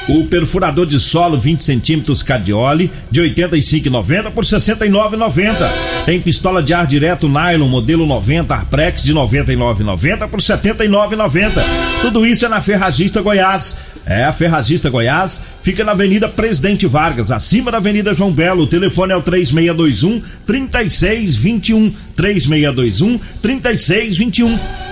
O 0.08 0.26
perfurador 0.26 0.88
de 0.88 1.00
solo 1.00 1.38
20 1.38 1.64
centímetros 1.64 2.24
Cadioli 2.24 2.92
de 3.10 3.22
85,90 3.22 4.32
por 4.32 4.44
69,90. 4.44 5.56
Tem 6.06 6.20
pistola 6.20 6.64
de 6.64 6.74
ar 6.74 6.88
direto 6.88 7.30
nylon 7.30 7.68
modelo 7.68 8.06
90 8.06 8.54
Arprex 8.54 9.04
de 9.04 9.14
99,90 9.14 10.28
por 10.28 10.40
79,90. 10.40 11.64
Tudo 12.02 12.26
isso 12.26 12.46
é 12.46 12.50
na 12.50 12.62
Ferragista 12.62 13.22
Goiás. 13.22 13.78
É, 14.04 14.24
a 14.24 14.34
Ferragista 14.34 14.90
Goiás 14.90 15.40
fica 15.62 15.84
na 15.84 15.92
Avenida 15.92 16.28
Presidente 16.28 16.88
Vargas, 16.88 17.30
acima 17.30 17.70
da 17.72 17.78
Avenida 17.78 18.16
João 18.16 18.32
Belo. 18.32 18.64
O 18.64 18.68
telefone 18.68 19.14
é 19.14 19.16
o 19.16 19.22
3621 19.22 20.22
3621. 20.46 21.94
3621 22.16 23.20
3621. 23.42 24.91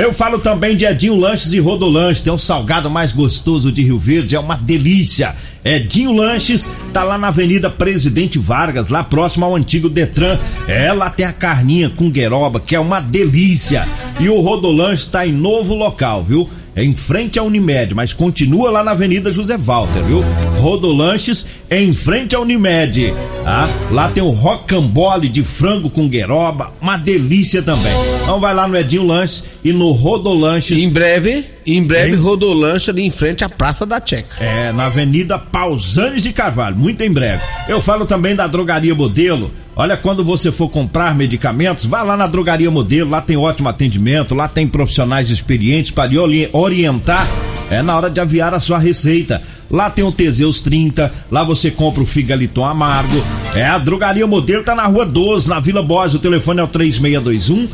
Eu 0.00 0.14
falo 0.14 0.38
também 0.38 0.78
de 0.78 0.86
Edinho 0.86 1.14
Lanches 1.14 1.52
e 1.52 1.58
Rodolanches, 1.58 2.22
tem 2.22 2.32
um 2.32 2.38
salgado 2.38 2.88
mais 2.88 3.12
gostoso 3.12 3.70
de 3.70 3.82
Rio 3.82 3.98
Verde, 3.98 4.34
é 4.34 4.40
uma 4.40 4.56
delícia. 4.56 5.36
Edinho 5.62 6.10
Lanches 6.10 6.66
tá 6.90 7.04
lá 7.04 7.18
na 7.18 7.28
Avenida 7.28 7.68
Presidente 7.68 8.38
Vargas, 8.38 8.88
lá 8.88 9.04
próximo 9.04 9.44
ao 9.44 9.54
antigo 9.54 9.90
Detran. 9.90 10.38
É, 10.66 10.90
lá 10.90 11.10
tem 11.10 11.26
a 11.26 11.34
carninha 11.34 11.90
com 11.90 12.10
gueroba, 12.10 12.58
que 12.58 12.74
é 12.74 12.80
uma 12.80 12.98
delícia. 12.98 13.86
E 14.18 14.30
o 14.30 14.40
Rodolanches 14.40 15.04
tá 15.04 15.26
em 15.26 15.32
novo 15.32 15.74
local, 15.74 16.24
viu? 16.24 16.48
É 16.80 16.82
em 16.82 16.94
frente 16.94 17.38
à 17.38 17.42
Unimed, 17.42 17.94
mas 17.94 18.14
continua 18.14 18.70
lá 18.70 18.82
na 18.82 18.92
Avenida 18.92 19.30
José 19.30 19.54
Walter, 19.54 20.02
viu? 20.02 20.24
Rodolanches 20.60 21.44
é 21.68 21.78
em 21.78 21.94
frente 21.94 22.34
à 22.34 22.40
Unimed, 22.40 23.12
tá? 23.44 23.68
Lá 23.90 24.08
tem 24.08 24.22
o 24.22 24.30
rocambole 24.30 25.28
de 25.28 25.44
frango 25.44 25.90
com 25.90 26.08
gueroba, 26.08 26.72
uma 26.80 26.96
delícia 26.96 27.60
também. 27.60 27.92
Então 28.22 28.40
vai 28.40 28.54
lá 28.54 28.66
no 28.66 28.78
Edinho 28.78 29.06
Lanches 29.06 29.44
e 29.62 29.74
no 29.74 29.90
Rodolanches. 29.90 30.82
Em 30.82 30.88
breve, 30.88 31.44
em 31.66 31.82
breve, 31.82 32.12
Hein? 32.12 32.16
rodolanche 32.20 32.90
ali 32.90 33.02
em 33.02 33.10
frente 33.10 33.44
à 33.44 33.48
Praça 33.48 33.84
da 33.86 34.00
Checa. 34.04 34.42
É, 34.42 34.72
na 34.72 34.86
Avenida 34.86 35.38
Pausanes 35.38 36.22
de 36.22 36.32
Carvalho, 36.32 36.76
muito 36.76 37.02
em 37.02 37.10
breve. 37.12 37.42
Eu 37.68 37.80
falo 37.80 38.06
também 38.06 38.34
da 38.34 38.46
Drogaria 38.46 38.94
Modelo. 38.94 39.50
Olha, 39.76 39.96
quando 39.96 40.22
você 40.24 40.50
for 40.52 40.68
comprar 40.68 41.14
medicamentos, 41.14 41.84
vá 41.86 42.02
lá 42.02 42.16
na 42.16 42.26
Drogaria 42.26 42.70
Modelo, 42.70 43.08
lá 43.10 43.20
tem 43.20 43.36
ótimo 43.36 43.68
atendimento, 43.68 44.34
lá 44.34 44.48
tem 44.48 44.66
profissionais 44.66 45.30
experientes 45.30 45.90
para 45.90 46.06
lhe 46.08 46.18
ori- 46.18 46.48
orientar 46.52 47.26
é 47.70 47.82
na 47.82 47.96
hora 47.96 48.10
de 48.10 48.18
aviar 48.20 48.52
a 48.52 48.58
sua 48.60 48.78
receita. 48.78 49.40
Lá 49.70 49.88
tem 49.88 50.04
o 50.04 50.10
Teseus 50.10 50.60
30, 50.62 51.12
lá 51.30 51.44
você 51.44 51.70
compra 51.70 52.02
o 52.02 52.06
Figaliton 52.06 52.64
Amargo. 52.64 53.24
É, 53.54 53.64
a 53.64 53.78
Drogaria 53.78 54.26
Modelo 54.26 54.64
tá 54.64 54.74
na 54.74 54.84
Rua 54.86 55.06
12, 55.06 55.48
na 55.48 55.60
Vila 55.60 55.80
Borges, 55.80 56.14
o 56.16 56.18
telefone 56.18 56.58
é 56.58 56.64
o 56.64 56.66
3621 56.66 57.68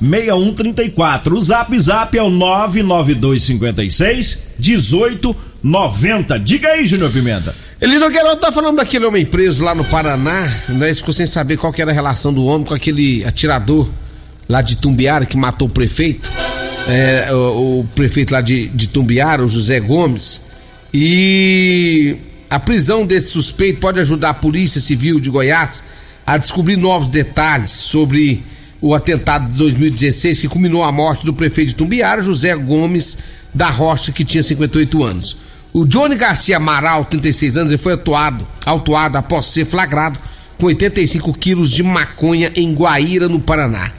6134. 0.00 1.36
O 1.36 1.40
Zap 1.40 1.76
Zap 1.78 2.16
é 2.16 2.22
o 2.22 2.30
99256 2.30 4.38
1890. 4.58 6.38
Diga 6.38 6.70
aí, 6.70 6.86
Júnior 6.86 7.10
Pimenta. 7.10 7.54
Ele 7.80 7.98
não 7.98 8.10
quer 8.10 8.36
tá 8.36 8.52
falando 8.52 8.76
daquele 8.76 9.06
homem 9.06 9.24
preso 9.24 9.64
lá 9.64 9.74
no 9.74 9.84
Paraná, 9.84 10.52
né? 10.68 10.94
Ficou 10.94 11.14
sem 11.14 11.26
saber 11.26 11.56
qual 11.56 11.72
que 11.72 11.80
era 11.80 11.90
a 11.90 11.94
relação 11.94 12.32
do 12.32 12.44
homem 12.44 12.66
com 12.66 12.74
aquele 12.74 13.24
atirador 13.24 13.88
lá 14.48 14.62
de 14.62 14.76
Tumbiara 14.76 15.24
que 15.24 15.36
matou 15.36 15.68
o 15.68 15.70
prefeito. 15.70 16.30
É, 16.88 17.28
o, 17.32 17.80
o 17.80 17.88
prefeito 17.94 18.32
lá 18.32 18.40
de, 18.40 18.66
de 18.68 18.88
Tumbiara, 18.88 19.44
o 19.44 19.48
José 19.48 19.80
Gomes. 19.80 20.42
E 20.92 22.16
a 22.50 22.58
prisão 22.58 23.06
desse 23.06 23.28
suspeito 23.28 23.80
pode 23.80 24.00
ajudar 24.00 24.30
a 24.30 24.34
Polícia 24.34 24.80
Civil 24.80 25.20
de 25.20 25.30
Goiás 25.30 25.84
a 26.26 26.36
descobrir 26.36 26.76
novos 26.76 27.08
detalhes 27.08 27.70
sobre 27.70 28.42
o 28.80 28.94
atentado 28.94 29.50
de 29.50 29.58
2016 29.58 30.40
que 30.40 30.48
culminou 30.48 30.82
a 30.82 30.90
morte 30.90 31.24
do 31.24 31.34
prefeito 31.34 31.68
de 31.68 31.74
Tumbiara, 31.74 32.22
José 32.22 32.54
Gomes 32.56 33.18
da 33.52 33.68
Rocha, 33.68 34.12
que 34.12 34.24
tinha 34.24 34.42
58 34.42 35.02
anos. 35.02 35.36
O 35.72 35.84
Johnny 35.84 36.16
Garcia 36.16 36.56
Amaral, 36.56 37.04
36 37.04 37.56
anos, 37.56 37.72
ele 37.72 37.82
foi 37.82 37.92
atuado, 37.92 38.46
autuado 38.64 39.18
após 39.18 39.46
ser 39.46 39.64
flagrado 39.64 40.18
com 40.58 40.66
85 40.66 41.32
quilos 41.38 41.70
de 41.70 41.82
maconha 41.82 42.52
em 42.56 42.74
Guaíra, 42.74 43.28
no 43.28 43.40
Paraná. 43.40 43.92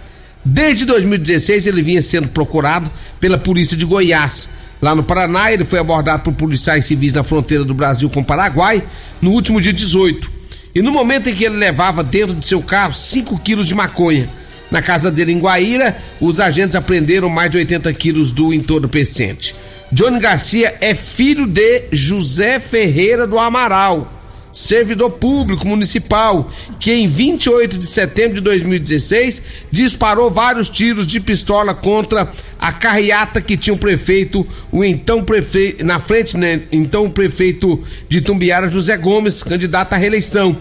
Desde 0.43 0.85
2016 0.85 1.67
ele 1.67 1.81
vinha 1.81 2.01
sendo 2.01 2.27
procurado 2.29 2.89
pela 3.19 3.38
polícia 3.38 3.77
de 3.77 3.85
Goiás. 3.85 4.50
Lá 4.81 4.95
no 4.95 5.03
Paraná, 5.03 5.51
ele 5.51 5.63
foi 5.63 5.79
abordado 5.79 6.23
por 6.23 6.33
policiais 6.33 6.85
civis 6.85 7.13
na 7.13 7.23
fronteira 7.23 7.63
do 7.63 7.73
Brasil 7.73 8.09
com 8.09 8.21
o 8.21 8.25
Paraguai 8.25 8.83
no 9.21 9.31
último 9.31 9.61
dia 9.61 9.71
18. 9.71 10.31
E 10.73 10.81
no 10.81 10.91
momento 10.91 11.29
em 11.29 11.35
que 11.35 11.43
ele 11.43 11.57
levava 11.57 12.03
dentro 12.03 12.33
de 12.33 12.43
seu 12.43 12.61
carro 12.61 12.93
5 12.93 13.39
quilos 13.41 13.67
de 13.67 13.75
maconha. 13.75 14.27
Na 14.71 14.81
casa 14.81 15.11
dele 15.11 15.33
em 15.33 15.39
Guaíra, 15.39 15.95
os 16.19 16.39
agentes 16.39 16.75
apreenderam 16.75 17.27
mais 17.27 17.51
de 17.51 17.57
80 17.57 17.93
quilos 17.93 18.31
do 18.31 18.53
entorpecente. 18.53 19.53
Johnny 19.91 20.19
Garcia 20.19 20.73
é 20.79 20.95
filho 20.95 21.45
de 21.45 21.83
José 21.91 22.57
Ferreira 22.61 23.27
do 23.27 23.37
Amaral, 23.37 24.09
servidor 24.53 25.11
público 25.11 25.67
municipal, 25.67 26.49
que 26.79 26.93
em 26.93 27.07
28 27.07 27.77
de 27.77 27.85
setembro 27.85 28.35
de 28.35 28.41
2016 28.41 29.65
disparou 29.69 30.31
vários 30.31 30.69
tiros 30.69 31.05
de 31.05 31.19
pistola 31.19 31.73
contra 31.73 32.31
a 32.57 32.71
carreata 32.71 33.41
que 33.41 33.57
tinha 33.57 33.73
o 33.73 33.77
prefeito, 33.77 34.47
o 34.71 34.83
então 34.83 35.23
prefeito, 35.23 35.85
na 35.85 35.99
frente, 35.99 36.37
né, 36.37 36.61
então 36.71 37.09
prefeito 37.09 37.83
de 38.07 38.21
Tumbiara, 38.21 38.69
José 38.69 38.95
Gomes, 38.95 39.43
candidato 39.43 39.91
à 39.91 39.97
reeleição. 39.97 40.55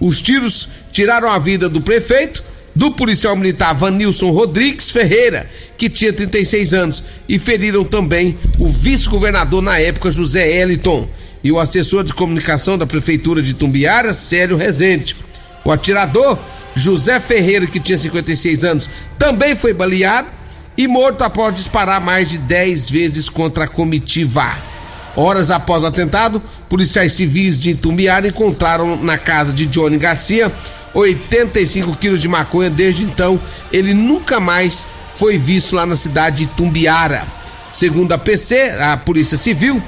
Os 0.00 0.20
tiros 0.20 0.68
tiraram 0.90 1.28
a 1.28 1.38
vida 1.38 1.68
do 1.68 1.80
prefeito, 1.80 2.42
do 2.74 2.90
policial 2.92 3.36
militar 3.36 3.74
Vanilson 3.74 4.30
Rodrigues 4.30 4.90
Ferreira, 4.90 5.48
que 5.76 5.90
tinha 5.90 6.12
36 6.12 6.74
anos, 6.74 7.04
e 7.28 7.38
feriram 7.38 7.84
também 7.84 8.36
o 8.58 8.68
vice-governador 8.68 9.62
na 9.62 9.78
época, 9.78 10.10
José 10.10 10.60
Eliton, 10.60 11.08
e 11.44 11.50
o 11.50 11.58
assessor 11.58 12.04
de 12.04 12.14
comunicação 12.14 12.78
da 12.78 12.86
prefeitura 12.86 13.42
de 13.42 13.54
Tumbiara, 13.54 14.14
Célio 14.14 14.56
Rezende. 14.56 15.16
O 15.64 15.70
atirador, 15.70 16.38
José 16.74 17.18
Ferreira, 17.20 17.66
que 17.66 17.80
tinha 17.80 17.98
56 17.98 18.64
anos, 18.64 18.90
também 19.18 19.54
foi 19.54 19.74
baleado 19.74 20.28
e 20.76 20.86
morto 20.86 21.22
após 21.22 21.54
disparar 21.54 22.00
mais 22.00 22.30
de 22.30 22.38
10 22.38 22.90
vezes 22.90 23.28
contra 23.28 23.64
a 23.64 23.68
comitiva. 23.68 24.71
Horas 25.14 25.50
após 25.50 25.82
o 25.82 25.86
atentado, 25.86 26.42
policiais 26.68 27.12
civis 27.12 27.60
de 27.60 27.74
Tumbiara 27.74 28.28
encontraram 28.28 28.96
na 29.02 29.18
casa 29.18 29.52
de 29.52 29.66
Johnny 29.66 29.98
Garcia 29.98 30.50
85 30.94 31.96
quilos 31.96 32.20
de 32.20 32.28
maconha. 32.28 32.70
Desde 32.70 33.04
então, 33.04 33.40
ele 33.72 33.94
nunca 33.94 34.40
mais 34.40 34.86
foi 35.14 35.38
visto 35.38 35.76
lá 35.76 35.86
na 35.86 35.96
cidade 35.96 36.46
de 36.46 36.46
Tumbiara. 36.52 37.26
Segundo 37.70 38.12
a 38.12 38.18
PC, 38.18 38.72
a 38.80 38.96
Polícia 38.96 39.36
Civil, 39.36 39.82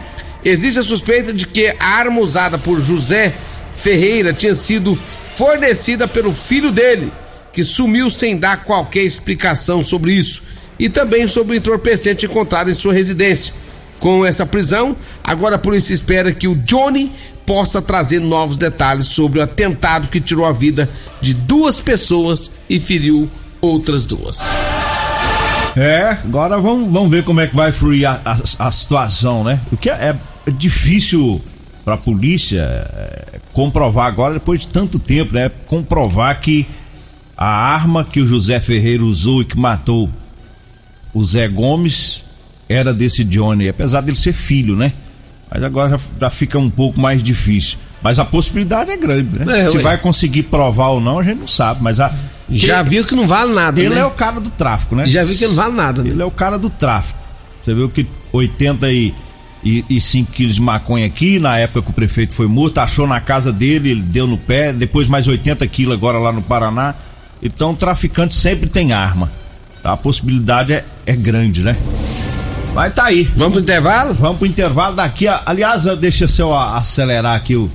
existe 0.44 0.78
a 0.78 0.82
suspeita 0.82 1.32
de 1.32 1.46
que 1.46 1.74
a 1.78 1.86
arma 1.86 2.20
usada 2.20 2.58
por 2.58 2.80
José 2.80 3.32
Ferreira 3.76 4.32
tinha 4.32 4.54
sido 4.54 4.98
fornecida 5.34 6.06
pelo 6.06 6.32
filho 6.32 6.70
dele, 6.70 7.12
que 7.52 7.64
sumiu 7.64 8.08
sem 8.08 8.36
dar 8.36 8.64
qualquer 8.64 9.02
explicação 9.02 9.82
sobre 9.82 10.12
isso, 10.12 10.44
e 10.78 10.88
também 10.88 11.26
sobre 11.28 11.54
o 11.54 11.58
entorpecente 11.58 12.26
encontrado 12.26 12.70
em 12.70 12.74
sua 12.74 12.92
residência. 12.92 13.54
Com 14.04 14.22
essa 14.22 14.44
prisão, 14.44 14.94
agora 15.26 15.56
a 15.56 15.58
polícia 15.58 15.94
espera 15.94 16.30
que 16.30 16.46
o 16.46 16.54
Johnny 16.54 17.10
possa 17.46 17.80
trazer 17.80 18.20
novos 18.20 18.58
detalhes 18.58 19.08
sobre 19.08 19.38
o 19.38 19.42
atentado 19.42 20.08
que 20.08 20.20
tirou 20.20 20.44
a 20.44 20.52
vida 20.52 20.90
de 21.22 21.32
duas 21.32 21.80
pessoas 21.80 22.50
e 22.68 22.78
feriu 22.78 23.26
outras 23.62 24.04
duas. 24.04 24.42
É, 25.74 26.18
agora 26.22 26.58
vamos, 26.58 26.92
vamos 26.92 27.10
ver 27.10 27.24
como 27.24 27.40
é 27.40 27.46
que 27.46 27.56
vai 27.56 27.72
fluir 27.72 28.06
a, 28.06 28.20
a, 28.26 28.66
a 28.66 28.70
situação, 28.70 29.42
né? 29.42 29.58
Porque 29.70 29.88
é, 29.88 30.14
é 30.46 30.50
difícil 30.50 31.40
para 31.82 31.94
a 31.94 31.96
polícia 31.96 32.60
é, 32.60 33.40
comprovar 33.54 34.06
agora, 34.06 34.34
depois 34.34 34.60
de 34.60 34.68
tanto 34.68 34.98
tempo, 34.98 35.32
né? 35.32 35.50
Comprovar 35.66 36.38
que 36.42 36.66
a 37.34 37.46
arma 37.46 38.04
que 38.04 38.20
o 38.20 38.26
José 38.26 38.60
Ferreira 38.60 39.02
usou 39.02 39.40
e 39.40 39.46
que 39.46 39.58
matou 39.58 40.10
o 41.14 41.24
Zé 41.24 41.48
Gomes 41.48 42.22
era 42.68 42.94
desse 42.94 43.24
Johnny, 43.24 43.68
apesar 43.68 44.00
dele 44.00 44.16
ser 44.16 44.32
filho, 44.32 44.76
né? 44.76 44.92
Mas 45.50 45.62
agora 45.62 45.90
já, 45.90 46.00
já 46.20 46.30
fica 46.30 46.58
um 46.58 46.70
pouco 46.70 47.00
mais 47.00 47.22
difícil. 47.22 47.78
Mas 48.02 48.18
a 48.18 48.24
possibilidade 48.24 48.90
é 48.90 48.96
grande, 48.96 49.38
né? 49.38 49.60
É, 49.60 49.70
Se 49.70 49.78
ué. 49.78 49.82
vai 49.82 49.96
conseguir 49.96 50.44
provar 50.44 50.88
ou 50.88 51.00
não, 51.00 51.18
a 51.18 51.22
gente 51.22 51.40
não 51.40 51.48
sabe. 51.48 51.82
Mas 51.82 52.00
a, 52.00 52.12
Já 52.50 52.82
viu 52.82 53.04
que 53.04 53.14
não 53.14 53.26
vale 53.26 53.54
nada, 53.54 53.80
ele 53.80 53.94
né? 53.94 54.00
é 54.00 54.04
o 54.04 54.10
cara 54.10 54.40
do 54.40 54.50
tráfico, 54.50 54.94
né? 54.94 55.06
Já 55.06 55.24
viu 55.24 55.36
que 55.36 55.46
não 55.46 55.54
vale 55.54 55.74
nada, 55.74 56.02
né? 56.02 56.10
Ele 56.10 56.20
é 56.20 56.24
o 56.24 56.30
cara 56.30 56.58
do 56.58 56.68
tráfico. 56.68 57.18
Você 57.64 57.72
viu 57.72 57.88
que 57.88 58.06
85 58.30 60.32
quilos 60.32 60.56
de 60.56 60.60
maconha 60.60 61.06
aqui, 61.06 61.38
na 61.38 61.56
época 61.56 61.82
que 61.82 61.90
o 61.90 61.94
prefeito 61.94 62.34
foi 62.34 62.46
morto, 62.46 62.78
achou 62.78 63.06
na 63.06 63.20
casa 63.20 63.50
dele, 63.50 63.90
ele 63.90 64.02
deu 64.02 64.26
no 64.26 64.36
pé, 64.36 64.72
depois 64.72 65.08
mais 65.08 65.26
80 65.26 65.66
quilos 65.68 65.94
agora 65.94 66.18
lá 66.18 66.30
no 66.30 66.42
Paraná. 66.42 66.94
Então 67.42 67.72
o 67.72 67.76
traficante 67.76 68.34
sempre 68.34 68.68
tem 68.68 68.92
arma. 68.92 69.32
Tá? 69.82 69.92
A 69.92 69.96
possibilidade 69.96 70.74
é, 70.74 70.84
é 71.06 71.16
grande, 71.16 71.62
né? 71.62 71.74
Mas 72.74 72.92
tá 72.94 73.04
aí. 73.04 73.22
Vamos 73.36 73.52
pro 73.54 73.60
intervalo? 73.62 74.14
Vamos 74.14 74.38
pro 74.38 74.46
intervalo 74.46 74.96
daqui. 74.96 75.28
a- 75.28 75.42
Aliás, 75.46 75.84
deixa 75.98 76.26
eu 76.38 76.56
acelerar 76.56 77.36
aqui 77.36 77.54
o, 77.54 77.70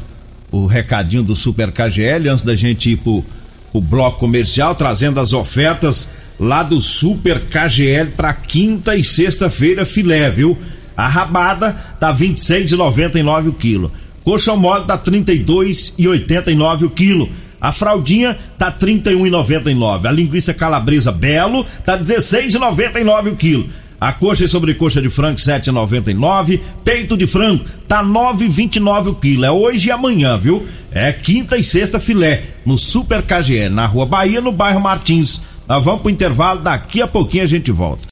o 0.52 0.66
recadinho 0.66 1.24
do 1.24 1.36
Super 1.36 1.72
KGL 1.72 2.28
antes 2.30 2.44
da 2.44 2.54
gente 2.56 2.92
ir 2.92 2.98
pro, 2.98 3.24
pro 3.72 3.80
bloco 3.82 4.20
comercial, 4.20 4.76
trazendo 4.76 5.20
as 5.20 5.32
ofertas 5.32 6.08
lá 6.38 6.64
do 6.64 6.82
Super 6.82 7.40
KGL 7.40 8.12
para 8.12 8.34
quinta 8.34 8.96
e 8.96 9.04
sexta-feira 9.04 9.86
filé, 9.86 10.30
viu? 10.30 10.58
A 10.98 11.08
rabada 11.08 11.72
tá 11.98 12.14
26,99 12.14 13.48
o 13.50 13.54
quilo. 13.54 13.92
Coxa 14.22 14.54
mole 14.54 14.84
tá 14.86 14.98
32,89 14.98 16.84
o 16.84 16.90
quilo. 16.90 17.30
A 17.62 17.72
fraldinha 17.72 18.38
tá 18.58 18.70
31,99. 18.72 20.06
A 20.06 20.12
linguiça 20.12 20.54
calabresa 20.54 21.12
belo 21.12 21.66
tá 21.86 21.98
16,99 21.98 23.32
o 23.32 23.36
quilo. 23.38 23.70
A 24.00 24.14
coxa 24.14 24.46
e 24.46 24.50
sobrecoxa 24.50 25.02
de 25.02 25.10
frango 25.10 25.38
7,99. 25.38 26.62
Peito 26.84 27.18
de 27.18 27.28
frango 27.28 27.66
tá 27.88 28.04
9,29 28.04 29.08
o 29.10 29.16
quilo. 29.16 29.46
É 29.46 29.52
hoje 29.52 29.90
e 29.90 29.92
amanhã, 29.92 30.38
viu? 30.38 30.66
É 30.92 31.12
quinta 31.12 31.58
e 31.58 31.64
sexta 31.64 32.00
filé 32.00 32.44
no 32.66 32.78
Super 32.78 33.22
KGL, 33.22 33.74
na 33.74 33.86
Rua 33.86 34.06
Bahia, 34.06 34.42
no 34.42 34.52
bairro 34.52 34.80
Martins. 34.80 35.42
Nós 35.68 35.84
vamos 35.84 36.02
pro 36.02 36.10
intervalo, 36.10 36.62
daqui 36.62 37.02
a 37.02 37.08
pouquinho 37.08 37.44
a 37.44 37.48
gente 37.48 37.72
volta. 37.72 38.08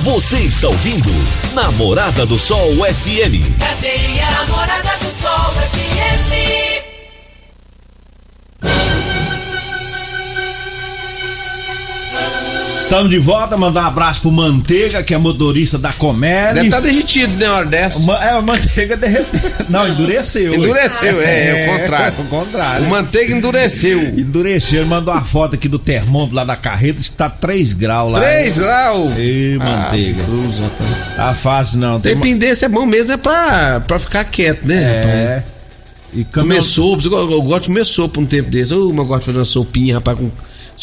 Você 0.00 0.38
está 0.38 0.68
ouvindo 0.68 1.10
Namorada 1.54 2.24
do 2.24 2.38
Sol 2.38 2.70
FM. 2.76 3.58
Cadeia 3.58 4.30
Namorada 4.30 4.96
do 4.98 5.10
Sol 5.10 5.52
FM. 5.54 6.78
Estamos 12.78 13.10
de 13.10 13.18
volta, 13.18 13.56
mandar 13.56 13.84
um 13.84 13.86
abraço 13.88 14.20
pro 14.22 14.30
Manteiga, 14.30 15.02
que 15.02 15.12
é 15.12 15.18
motorista 15.18 15.76
da 15.76 15.92
Comédia. 15.92 16.54
Deve 16.54 16.66
estar 16.68 16.80
derretido, 16.80 17.36
né, 17.36 17.48
hora 17.50 17.66
dessa. 17.66 18.00
Ma- 18.06 18.24
É, 18.24 18.30
a 18.30 18.40
manteiga 18.40 18.96
derreteu. 18.96 19.40
Não, 19.68 19.86
endureceu. 19.88 20.54
Endureceu, 20.54 21.20
é, 21.20 21.50
é 21.50 21.66
o 21.66 21.76
contrário. 21.80 22.16
É, 22.18 22.22
o 22.22 22.24
contrário. 22.26 22.86
O 22.86 22.88
manteiga 22.88 23.34
endureceu. 23.34 24.00
Endureceu, 24.00 24.80
ele 24.80 24.88
mandou 24.88 25.12
uma 25.12 25.22
foto 25.24 25.54
aqui 25.56 25.68
do 25.68 25.78
termômetro 25.78 26.36
lá 26.36 26.44
da 26.44 26.56
carreta, 26.56 27.02
que 27.02 27.10
tá 27.10 27.28
3 27.28 27.74
graus 27.74 28.12
lá. 28.12 28.20
3 28.20 28.58
graus. 28.58 29.12
Ei, 29.18 29.58
manteiga. 29.58 30.22
Ah. 30.22 31.16
Tá 31.16 31.34
fácil 31.34 31.80
não. 31.80 31.98
Dependência 31.98 32.66
é 32.66 32.68
bom 32.68 32.86
mesmo, 32.86 33.12
é 33.12 33.16
pra, 33.16 33.80
pra 33.80 33.98
ficar 33.98 34.24
quieto, 34.24 34.64
né? 34.64 34.76
É. 34.76 35.42
E 36.14 36.24
caminhão- 36.24 36.56
Comer 36.56 36.62
sopa, 36.62 37.02
eu, 37.06 37.30
eu 37.32 37.42
gosto 37.42 37.62
de 37.62 37.68
comer 37.68 37.84
sopa 37.84 38.20
um 38.20 38.24
tempo 38.24 38.50
desse. 38.50 38.72
Eu, 38.72 38.88
eu 38.96 39.04
gosto 39.04 39.20
de 39.20 39.26
fazer 39.26 39.38
uma 39.38 39.44
sopinha, 39.44 39.96
rapaz, 39.96 40.16
com 40.16 40.30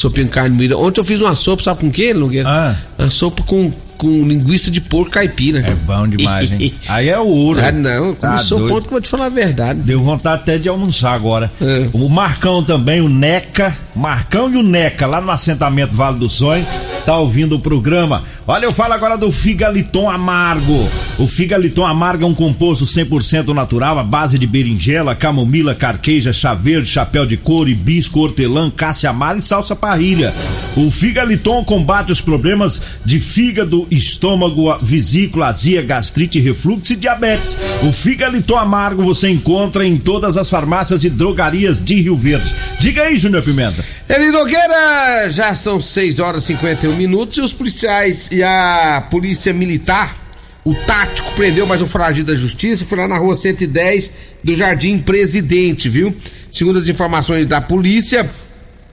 sopinha 0.05 0.25
de 0.25 0.31
carne 0.31 0.55
moída. 0.55 0.77
Ontem 0.77 1.01
eu 1.01 1.05
fiz 1.05 1.21
uma 1.21 1.35
sopa, 1.35 1.63
sabe 1.63 1.79
com 1.79 1.87
o 1.87 1.91
quê, 1.91 2.13
Nogueira? 2.13 2.47
Ah. 2.47 2.75
Uma 2.97 3.09
sopa 3.09 3.43
com, 3.43 3.71
com 3.97 4.07
linguiça 4.27 4.69
de 4.69 4.79
porco 4.79 5.11
caipira. 5.11 5.59
É 5.59 5.73
bom 5.73 6.07
demais, 6.07 6.51
hein? 6.51 6.73
Aí 6.87 7.09
é 7.09 7.17
ouro. 7.17 7.59
Ah, 7.59 7.71
não, 7.71 7.89
eu 7.89 8.15
Tá 8.15 8.35
ontem 8.35 8.45
que 8.47 8.53
eu 8.61 8.91
vou 8.91 9.01
te 9.01 9.09
falar 9.09 9.25
a 9.25 9.29
verdade. 9.29 9.79
Deu 9.79 10.01
vontade 10.01 10.41
até 10.41 10.57
de 10.57 10.69
almoçar 10.69 11.13
agora. 11.13 11.51
É. 11.59 11.89
O 11.93 12.07
Marcão 12.07 12.63
também, 12.63 13.01
o 13.01 13.09
Neca. 13.09 13.75
Marcão 13.95 14.51
e 14.51 14.57
o 14.57 14.63
Neca, 14.63 15.07
lá 15.07 15.21
no 15.21 15.31
assentamento 15.31 15.95
Vale 15.95 16.19
do 16.19 16.29
Sonho, 16.29 16.65
tá 17.05 17.17
ouvindo 17.17 17.55
o 17.55 17.59
programa. 17.59 18.21
Olha, 18.45 18.65
eu 18.65 18.71
falo 18.71 18.93
agora 18.93 19.17
do 19.17 19.31
Figaliton 19.31 20.09
Amargo. 20.09 20.87
O 21.17 21.27
Figaliton 21.27 21.85
Amargo 21.85 22.25
é 22.25 22.27
um 22.27 22.33
composto 22.33 22.83
100% 22.83 23.53
natural, 23.53 23.97
à 23.97 24.03
base 24.03 24.37
de 24.37 24.45
berinjela, 24.45 25.15
camomila, 25.15 25.73
carqueja, 25.73 26.33
chá 26.33 26.53
verde, 26.53 26.89
chapéu 26.89 27.25
de 27.25 27.37
couro, 27.37 27.69
hibisco, 27.69 28.19
hortelã, 28.19 28.69
cássia 28.69 29.11
amara 29.11 29.37
e 29.37 29.41
salsa 29.41 29.77
parrilha. 29.77 30.33
O 30.75 30.91
Figaliton 30.91 31.63
combate 31.63 32.11
os 32.11 32.19
problemas 32.19 32.81
de 33.05 33.17
fígado, 33.17 33.87
estômago, 33.89 34.75
vesícula, 34.81 35.47
azia, 35.47 35.81
gastrite, 35.81 36.37
refluxo 36.37 36.91
e 36.91 36.97
diabetes. 36.97 37.57
O 37.83 37.93
Figaliton 37.93 38.57
Amargo 38.57 39.01
você 39.01 39.29
encontra 39.29 39.87
em 39.87 39.95
todas 39.95 40.35
as 40.35 40.49
farmácias 40.49 41.05
e 41.05 41.09
drogarias 41.09 41.81
de 41.81 41.95
Rio 41.95 42.17
Verde. 42.17 42.53
Diga 42.77 43.03
aí, 43.03 43.15
Júnior 43.15 43.41
Pimenta. 43.41 43.81
Eli 44.09 44.31
Nogueira, 44.31 45.29
já 45.29 45.55
são 45.55 45.79
6 45.79 46.19
horas 46.19 46.43
e 46.43 46.47
51 46.47 46.93
minutos 46.97 47.37
e 47.37 47.41
os 47.41 47.53
policiais 47.53 48.29
e 48.33 48.43
a 48.43 49.07
polícia 49.09 49.53
militar, 49.53 50.24
o 50.65 50.73
tático, 50.73 51.31
prendeu 51.35 51.67
mais 51.67 51.81
um 51.81 51.87
foragido 51.87 52.33
da 52.33 52.37
justiça, 52.37 52.85
foi 52.85 52.97
lá 52.97 53.07
na 53.07 53.17
rua 53.19 53.35
110 53.35 54.11
do 54.43 54.55
Jardim 54.55 54.97
Presidente, 54.97 55.87
viu? 55.87 56.13
Segundo 56.49 56.79
as 56.79 56.89
informações 56.89 57.45
da 57.45 57.61
polícia, 57.61 58.27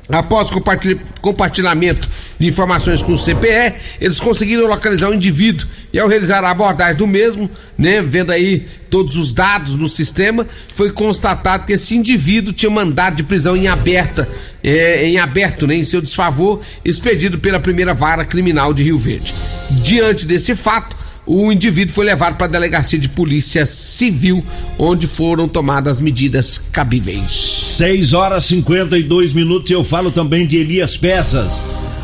Após 0.08 0.50
compartilha- 0.50 0.98
compartilhamento 1.22 2.06
de 2.38 2.48
informações 2.48 3.02
com 3.02 3.12
o 3.12 3.16
CPE, 3.16 3.72
eles 4.00 4.18
conseguiram 4.18 4.66
localizar 4.66 5.08
o 5.08 5.14
indivíduo 5.14 5.66
e 5.92 5.98
ao 5.98 6.08
realizar 6.08 6.44
a 6.44 6.50
abordagem 6.50 6.96
do 6.96 7.06
mesmo, 7.06 7.48
né, 7.78 8.02
vendo 8.02 8.32
aí 8.32 8.66
todos 8.90 9.16
os 9.16 9.32
dados 9.32 9.76
no 9.76 9.88
sistema, 9.88 10.46
foi 10.74 10.90
constatado 10.90 11.66
que 11.66 11.72
esse 11.72 11.96
indivíduo 11.96 12.52
tinha 12.52 12.68
mandado 12.68 13.16
de 13.16 13.22
prisão 13.22 13.56
em 13.56 13.68
aberta, 13.68 14.28
é, 14.62 15.06
em 15.08 15.18
aberto, 15.18 15.68
né, 15.68 15.76
em 15.76 15.84
seu 15.84 16.02
desfavor, 16.02 16.60
expedido 16.84 17.38
pela 17.38 17.60
primeira 17.60 17.94
vara 17.94 18.24
criminal 18.24 18.74
de 18.74 18.82
Rio 18.82 18.98
Verde. 18.98 19.32
Diante 19.70 20.26
desse 20.26 20.54
fato, 20.56 20.96
o 21.26 21.52
indivíduo 21.52 21.94
foi 21.94 22.04
levado 22.04 22.36
para 22.36 22.46
a 22.46 22.50
delegacia 22.50 22.98
de 22.98 23.08
polícia 23.08 23.64
civil, 23.64 24.44
onde 24.78 25.06
foram 25.06 25.46
tomadas 25.46 26.00
medidas 26.00 26.58
cabíveis. 26.72 27.30
6 27.30 28.12
horas 28.12 28.44
52 28.46 29.32
minutos 29.32 29.70
eu 29.70 29.84
falo 29.84 30.10
também 30.10 30.46
de 30.46 30.56
Elias 30.56 30.96
Peças. 30.96 31.60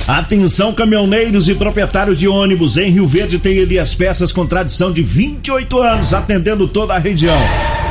Atenção, 0.08 0.72
caminhoneiros 0.72 1.48
e 1.50 1.54
proprietários 1.54 2.18
de 2.18 2.26
ônibus. 2.26 2.78
Em 2.78 2.90
Rio 2.90 3.06
Verde 3.06 3.38
tem 3.38 3.58
Elias 3.58 3.94
Peças 3.94 4.32
com 4.32 4.46
tradição 4.46 4.90
de 4.90 5.02
28 5.02 5.78
anos, 5.82 6.14
atendendo 6.14 6.66
toda 6.66 6.94
a 6.94 6.98
região. 6.98 7.36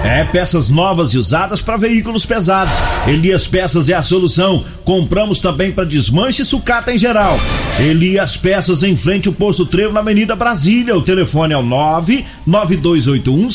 É 0.03 0.23
peças 0.23 0.71
novas 0.71 1.13
e 1.13 1.19
usadas 1.19 1.61
para 1.61 1.77
veículos 1.77 2.25
pesados. 2.25 2.75
Elias 3.05 3.45
Peças 3.45 3.87
é 3.87 3.93
a 3.93 4.01
solução. 4.01 4.65
Compramos 4.83 5.39
também 5.39 5.71
para 5.71 5.83
desmanche 5.83 6.41
e 6.41 6.45
sucata 6.45 6.91
em 6.91 6.97
geral. 6.97 7.39
Elias 7.79 8.35
Peças 8.35 8.81
em 8.81 8.95
frente 8.95 9.27
ao 9.27 9.33
posto 9.35 9.63
Trevo 9.63 9.93
na 9.93 9.99
Avenida 9.99 10.35
Brasília. 10.35 10.97
O 10.97 11.03
telefone 11.03 11.53
é 11.53 11.57
o 11.57 11.61
99281 11.61 13.51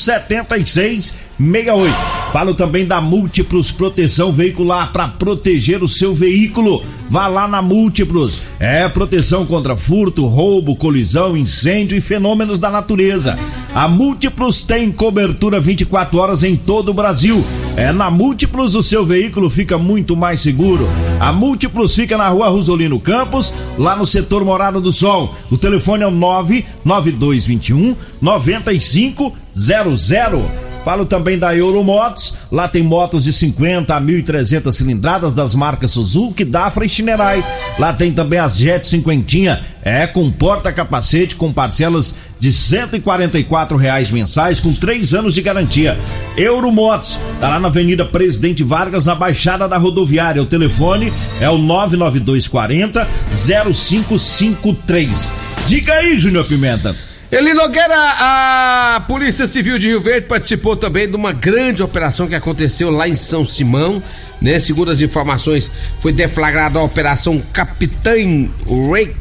7668. 1.38 2.23
Falo 2.33 2.55
também 2.55 2.87
da 2.87 2.99
Múltiplos 2.99 3.71
Proteção 3.71 4.33
Veicular 4.33 4.90
para 4.90 5.07
proteger 5.07 5.83
o 5.83 5.88
seu 5.88 6.14
veículo. 6.14 6.83
Vá 7.11 7.27
lá 7.27 7.47
na 7.47 7.61
Múltiplos. 7.61 8.45
É 8.59 8.88
proteção 8.88 9.45
contra 9.45 9.77
furto, 9.77 10.25
roubo, 10.25 10.75
colisão, 10.75 11.37
incêndio 11.37 11.99
e 11.99 12.01
fenômenos 12.01 12.59
da 12.59 12.71
natureza. 12.71 13.38
A 13.75 13.87
Múltiplos 13.87 14.64
tem 14.64 14.90
cobertura 14.90 15.61
24 15.61 16.18
horas 16.18 16.42
em 16.42 16.57
todo 16.57 16.90
o 16.90 16.95
Brasil. 16.95 17.45
É 17.77 17.92
na 17.92 18.11
Múltiplos 18.11 18.75
o 18.75 18.83
seu 18.83 19.05
veículo 19.05 19.51
fica 19.51 19.77
muito 19.77 20.16
mais 20.16 20.40
seguro. 20.40 20.88
A 21.21 21.35
Múltiplos 21.35 21.95
fica 21.95 22.16
na 22.16 22.29
Rua 22.29 22.49
Rosolino 22.49 22.99
Campos, 22.99 23.53
lá 23.77 23.95
no 23.95 24.07
setor 24.07 24.42
Morada 24.42 24.81
do 24.81 24.90
Sol. 24.90 25.35
O 25.51 25.59
telefone 25.59 26.03
é 26.03 26.07
o 26.07 26.11
99221 26.11 27.95
9500. 28.23 30.71
Falo 30.85 31.07
também 31.07 31.38
da 31.38 31.57
Euromotos. 31.57 32.35
Lá 32.51 32.66
tem 32.68 32.83
motos 32.83 33.25
de 33.25 33.33
50 33.33 33.95
a 33.95 34.01
1.300 34.01 34.73
cilindradas 34.73 35.35
das 35.35 35.55
marcas 35.55 35.92
Suzuki, 35.92 36.45
Dafra 36.45 36.85
e 36.85 36.88
Shinerai. 36.88 37.45
Lá 37.79 37.92
tem 37.92 38.12
também 38.12 38.38
as 38.38 38.57
Jet 38.57 38.87
50, 38.87 39.61
é 39.83 40.07
com 40.07 40.31
porta-capacete 40.31 41.37
com 41.37 41.53
parcelas 41.53 42.14
de 42.38 42.53
144 42.53 43.77
reais 43.77 44.11
mensais 44.11 44.61
com 44.61 44.73
3 44.73 45.14
anos 45.14 45.35
de 45.35 45.42
garantia. 45.42 45.99
Euromotos, 46.37 47.18
tá 47.40 47.49
lá 47.49 47.61
na 47.61 47.68
Avenida 47.68 48.05
Presidente 48.05 48.64
Vargas, 48.64 49.07
na 49.07 49.14
Baixada 49.14 49.68
da 49.68 49.79
Rodoviária. 49.79 50.42
O 50.42 50.47
telefone 50.47 51.12
é 51.40 51.49
o 51.49 51.59
99240 51.59 53.07
0553. 53.31 55.33
Diga 55.66 55.95
aí, 55.95 56.18
Júnior 56.18 56.45
Pimenta. 56.45 57.12
Eli 57.33 57.55
Nogueira, 57.55 57.97
a 57.97 59.05
Polícia 59.09 59.47
Civil 59.47 59.79
de 59.79 59.88
Rio 59.88 60.03
Verde 60.03 60.27
participou 60.27 60.77
também 60.77 61.09
de 61.09 61.16
uma 61.16 61.33
grande 61.33 61.83
operação 61.83 62.29
que 62.29 62.35
aconteceu 62.35 62.90
lá 62.90 63.09
em 63.09 63.14
São 63.14 63.42
Simão, 63.42 64.03
né? 64.38 64.59
Segundo 64.59 64.90
as 64.90 65.01
informações, 65.01 65.71
foi 65.99 66.12
deflagrada 66.12 66.79
a 66.79 66.83
Operação 66.83 67.42
Capitã 67.51 68.12
Rec, 68.12 69.16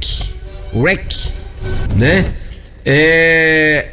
Rec, 0.74 1.14
né? 1.96 2.26
É, 2.86 3.88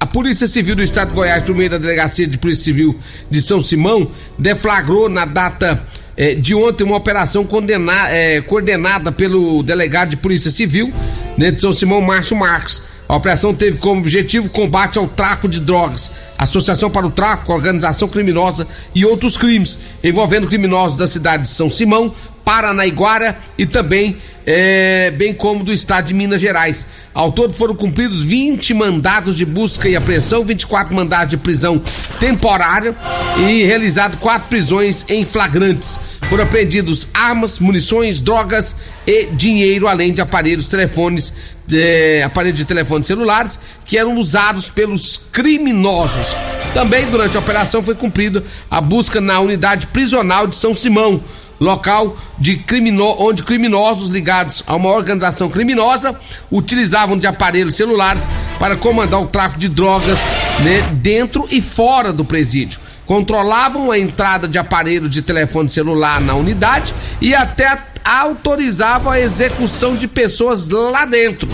a 0.00 0.06
Polícia 0.06 0.46
Civil 0.46 0.74
do 0.74 0.82
Estado 0.82 1.10
de 1.10 1.14
Goiás, 1.14 1.44
por 1.44 1.54
meio 1.54 1.68
da 1.68 1.76
Delegacia 1.76 2.26
de 2.26 2.38
Polícia 2.38 2.64
Civil 2.64 2.98
de 3.30 3.42
São 3.42 3.62
Simão, 3.62 4.10
deflagrou 4.38 5.10
na 5.10 5.26
data 5.26 5.86
é, 6.16 6.34
de 6.34 6.54
ontem 6.54 6.82
uma 6.82 6.96
operação 6.96 7.44
condena, 7.44 8.08
é, 8.08 8.40
coordenada 8.40 9.12
pelo 9.12 9.62
delegado 9.62 10.08
de 10.08 10.16
Polícia 10.16 10.50
Civil 10.50 10.90
né, 11.36 11.50
de 11.50 11.60
São 11.60 11.74
Simão, 11.74 12.00
Márcio 12.00 12.38
Marcos. 12.38 12.93
A 13.08 13.16
operação 13.16 13.54
teve 13.54 13.78
como 13.78 14.00
objetivo 14.00 14.48
combate 14.48 14.98
ao 14.98 15.06
tráfico 15.06 15.48
de 15.48 15.60
drogas, 15.60 16.12
associação 16.38 16.90
para 16.90 17.06
o 17.06 17.10
tráfico, 17.10 17.52
organização 17.52 18.08
criminosa 18.08 18.66
e 18.94 19.04
outros 19.04 19.36
crimes 19.36 19.78
envolvendo 20.02 20.46
criminosos 20.46 20.96
da 20.96 21.06
cidade 21.06 21.42
de 21.42 21.48
São 21.50 21.68
Simão, 21.68 22.14
Paranaiguara 22.44 23.38
e 23.56 23.66
também 23.66 24.16
é, 24.46 25.10
bem 25.16 25.32
como 25.32 25.64
do 25.64 25.72
estado 25.72 26.06
de 26.06 26.14
Minas 26.14 26.40
Gerais. 26.40 26.86
Ao 27.14 27.32
todo 27.32 27.54
foram 27.54 27.74
cumpridos 27.74 28.24
20 28.24 28.74
mandados 28.74 29.34
de 29.34 29.46
busca 29.46 29.88
e 29.88 29.96
apreensão, 29.96 30.44
24 30.44 30.94
mandados 30.94 31.30
de 31.30 31.36
prisão 31.36 31.80
temporária 32.20 32.94
e 33.38 33.64
realizado 33.64 34.18
quatro 34.18 34.48
prisões 34.48 35.06
em 35.08 35.24
flagrantes. 35.24 35.98
Foram 36.28 36.44
apreendidos 36.44 37.08
armas, 37.14 37.58
munições, 37.58 38.20
drogas 38.20 38.76
e 39.06 39.26
dinheiro, 39.26 39.86
além 39.86 40.12
de 40.12 40.20
aparelhos, 40.20 40.68
telefones, 40.68 41.34
de, 41.66 42.22
aparelhos 42.22 42.58
de 42.58 42.64
telefones 42.64 43.06
celulares 43.06 43.60
que 43.84 43.98
eram 43.98 44.16
usados 44.16 44.68
pelos 44.68 45.16
criminosos. 45.32 46.34
Também 46.72 47.06
durante 47.10 47.36
a 47.36 47.40
operação 47.40 47.82
foi 47.82 47.94
cumprida 47.94 48.42
a 48.70 48.80
busca 48.80 49.20
na 49.20 49.40
unidade 49.40 49.86
prisional 49.88 50.46
de 50.46 50.54
São 50.54 50.74
Simão 50.74 51.22
local 51.60 52.16
de 52.38 52.56
crimino, 52.56 53.14
onde 53.18 53.42
criminosos 53.42 54.08
ligados 54.08 54.62
a 54.66 54.74
uma 54.74 54.90
organização 54.90 55.48
criminosa 55.48 56.14
utilizavam 56.50 57.16
de 57.16 57.26
aparelhos 57.26 57.76
celulares 57.76 58.28
para 58.58 58.76
comandar 58.76 59.22
o 59.22 59.26
tráfico 59.26 59.60
de 59.60 59.68
drogas 59.68 60.26
né, 60.60 60.82
dentro 60.94 61.46
e 61.50 61.60
fora 61.60 62.12
do 62.12 62.24
presídio. 62.24 62.80
Controlavam 63.06 63.90
a 63.90 63.98
entrada 63.98 64.48
de 64.48 64.58
aparelhos 64.58 65.10
de 65.10 65.22
telefone 65.22 65.68
celular 65.68 66.20
na 66.20 66.34
unidade 66.34 66.94
e 67.20 67.34
até 67.34 67.93
autorizavam 68.04 69.10
a 69.10 69.20
execução 69.20 69.96
de 69.96 70.06
pessoas 70.06 70.68
lá 70.68 71.06
dentro. 71.06 71.48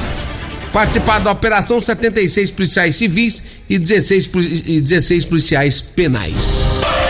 Participaram 0.73 1.25
da 1.25 1.33
operação 1.33 1.81
76 1.81 2.51
policiais 2.53 2.97
civis 2.97 3.43
e 3.69 3.79
16, 3.79 4.31
e 4.67 4.81
16 4.81 5.25
policiais 5.25 5.81
penais. 5.81 6.61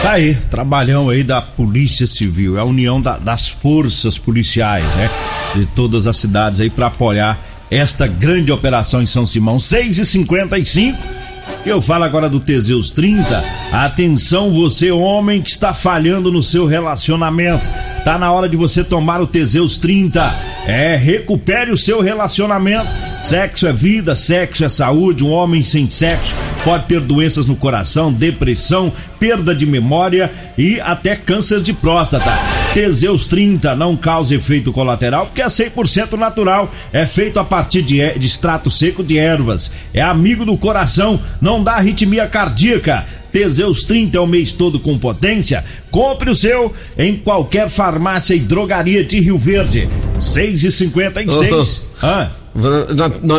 Tá 0.03 0.13
aí, 0.13 0.35
trabalhão 0.51 1.11
aí 1.11 1.23
da 1.23 1.43
Polícia 1.43 2.07
Civil, 2.07 2.57
é 2.57 2.61
a 2.61 2.65
união 2.65 3.01
da, 3.01 3.19
das 3.19 3.49
forças 3.49 4.19
policiais, 4.19 4.85
né? 4.97 5.11
De 5.55 5.67
todas 5.67 6.07
as 6.07 6.17
cidades 6.17 6.61
aí 6.61 6.71
para 6.71 6.87
apoiar 6.87 7.39
esta 7.71 8.07
grande 8.07 8.51
operação 8.51 9.03
em 9.03 9.07
São 9.07 9.27
Simão. 9.27 9.59
6 9.59 9.99
e 9.99 10.07
55 10.07 11.21
eu 11.65 11.83
falo 11.83 12.05
agora 12.05 12.29
do 12.29 12.41
Teseus 12.41 12.93
30. 12.93 13.45
Atenção, 13.73 14.51
você 14.51 14.91
homem 14.91 15.43
que 15.43 15.51
está 15.51 15.75
falhando 15.75 16.33
no 16.33 16.43
seu 16.43 16.67
relacionamento. 16.67 17.69
Tá 18.05 18.19
na 18.19 18.33
hora 18.33 18.49
de 18.49 18.57
você 18.57 18.83
tomar 18.83 19.21
o 19.21 19.27
Teseus 19.27 19.79
30. 19.79 20.23
É, 20.67 20.97
recupere 20.97 21.71
o 21.71 21.77
seu 21.77 22.01
relacionamento. 22.01 22.89
Sexo 23.23 23.67
é 23.67 23.73
vida, 23.73 24.17
sexo 24.17 24.65
é 24.65 24.69
saúde. 24.69 25.25
Um 25.25 25.31
homem 25.31 25.63
sem 25.63 25.89
sexo 25.89 26.35
pode 26.65 26.87
ter 26.87 27.01
doenças 27.01 27.47
no 27.47 27.57
coração, 27.57 28.13
depressão, 28.13 28.93
perda 29.19 29.55
de 29.55 29.67
memória 29.67 30.31
e 30.57 30.81
até 30.81 31.17
câncer 31.17 31.61
de 31.61 31.73
próstata. 31.73 32.31
Teseus 32.75 33.27
30 33.27 33.75
não 33.75 33.97
causa 33.97 34.35
efeito 34.35 34.73
colateral 34.73 35.27
porque 35.27 35.43
é 35.43 35.47
100% 35.47 36.13
natural. 36.13 36.73
É 36.93 37.07
feito 37.07 37.39
a 37.41 37.45
partir 37.45 37.83
de, 37.83 37.97
de 38.19 38.27
extrato 38.27 38.71
seco 38.71 39.03
de 39.03 39.19
ervas. 39.19 39.71
É 39.93 40.01
amigo 40.01 40.45
do 40.45 40.57
coração, 40.57 41.19
não 41.41 41.63
dá 41.63 41.75
arritmia 41.75 42.27
cardíaca. 42.27 43.07
Teseus 43.33 43.85
30 43.85 44.19
é 44.19 44.21
o 44.21 44.27
mês 44.27 44.53
todo 44.53 44.81
com 44.81 44.99
potência. 44.99 45.65
Compre 45.91 46.31
o 46.31 46.35
seu 46.35 46.73
em 46.99 47.17
qualquer 47.17 47.69
farmácia 47.69 48.35
e 48.35 48.41
drogaria 48.41 49.05
de 49.05 49.21
Rio 49.21 49.39
Verde. 49.39 49.89
6 50.19 50.65
e 50.65 50.71
56 50.71 51.87
oh. 52.03 52.07
ah. 52.07 52.40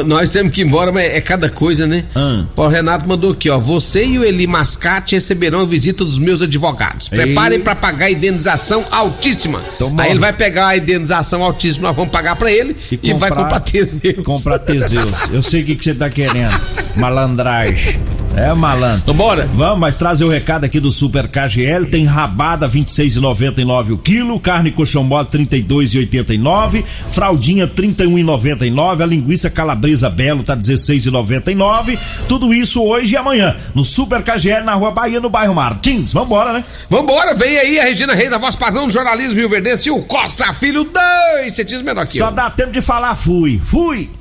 Nós, 0.05 0.29
temos 0.29 0.51
que 0.51 0.61
ir 0.61 0.65
embora, 0.65 0.91
mas 0.91 1.03
é 1.03 1.19
cada 1.19 1.49
coisa, 1.49 1.85
né? 1.85 2.05
Ah. 2.15 2.45
O 2.55 2.67
Renato 2.67 3.07
mandou 3.07 3.31
aqui, 3.31 3.49
ó. 3.49 3.57
Você 3.57 4.05
e 4.05 4.17
o 4.17 4.23
Eli 4.23 4.47
Mascate 4.47 5.15
receberão 5.15 5.61
a 5.61 5.65
visita 5.65 6.05
dos 6.05 6.17
meus 6.17 6.41
advogados. 6.41 7.09
Preparem 7.09 7.59
para 7.59 7.75
pagar 7.75 8.05
a 8.05 8.11
indenização 8.11 8.85
altíssima. 8.89 9.61
Então, 9.75 9.93
Aí 9.97 10.11
ele 10.11 10.19
vai 10.19 10.33
pegar 10.33 10.67
a 10.67 10.77
indenização 10.77 11.43
altíssima, 11.43 11.89
nós 11.89 11.95
vamos 11.95 12.11
pagar 12.11 12.35
para 12.35 12.51
ele 12.51 12.75
e, 12.91 12.95
e 12.95 13.11
comprar, 13.11 13.17
vai 13.17 13.31
comprar 13.31 13.59
Teseus. 13.59 14.23
Comprar 14.23 14.59
Teseus. 14.59 15.29
Eu 15.31 15.43
sei 15.43 15.61
o 15.61 15.65
que, 15.65 15.75
que 15.75 15.83
você 15.83 15.93
tá 15.93 16.09
querendo. 16.09 16.59
Malandragem. 16.95 17.99
É, 18.35 18.53
malandro. 18.53 19.01
Vambora. 19.05 19.45
Vamos, 19.53 19.79
mas 19.79 19.97
trazer 19.97 20.23
o 20.23 20.29
recado 20.29 20.63
aqui 20.63 20.79
do 20.79 20.91
Super 20.91 21.27
KGL. 21.27 21.85
Tem 21.87 22.05
rabada 22.05 22.67
26,99 22.67 23.91
o 23.91 23.97
quilo, 23.97 24.39
carne 24.39 24.71
coxão 24.71 25.03
mole 25.03 25.27
32,89, 25.27 26.83
fraldinha 27.11 27.67
31,99, 27.67 29.01
a 29.01 29.05
linguiça 29.05 29.49
calabresa 29.49 30.09
belo 30.09 30.43
tá 30.43 30.55
16,99. 30.55 31.99
Tudo 32.27 32.53
isso 32.53 32.81
hoje 32.81 33.13
e 33.13 33.17
amanhã 33.17 33.55
no 33.75 33.83
Super 33.83 34.23
KGL 34.23 34.63
na 34.63 34.75
Rua 34.75 34.91
Bahia, 34.91 35.19
no 35.19 35.29
bairro 35.29 35.53
Martins. 35.53 36.13
Vambora, 36.13 36.53
né? 36.53 36.63
Vambora, 36.89 37.33
vem 37.33 37.57
aí 37.57 37.79
a 37.79 37.83
Regina 37.83 38.13
Reis, 38.13 38.31
a 38.31 38.37
voz 38.37 38.55
padrão 38.55 38.87
do 38.87 38.93
jornalismo 38.93 39.35
Rio 39.35 39.49
Verdense 39.49 39.89
e 39.89 39.91
o 39.91 40.01
Costa 40.03 40.53
Filho, 40.53 40.85
dois 40.85 41.55
centímetros 41.55 41.81
menor 41.81 42.01
aqui. 42.03 42.17
Só 42.17 42.31
dá 42.31 42.49
tempo 42.49 42.71
de 42.71 42.81
falar 42.81 43.15
fui. 43.15 43.59
Fui. 43.61 44.20